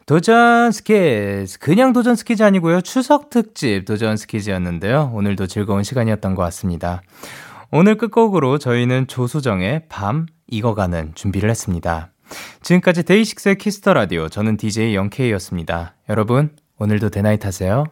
[0.06, 2.82] 도전 스키즈 그냥 도전 스키즈 아니고요.
[2.82, 5.12] 추석 특집 도전 스키즈였는데요.
[5.14, 7.02] 오늘도 즐거운 시간이었던 것 같습니다.
[7.76, 12.12] 오늘 끝곡으로 저희는 조수정의 밤 익어가는 준비를 했습니다.
[12.62, 15.96] 지금까지 데이식스의 Kiss the Radio 저는 DJ Young K였습니다.
[16.08, 17.84] 여러분 오늘도 대나잇 하세요.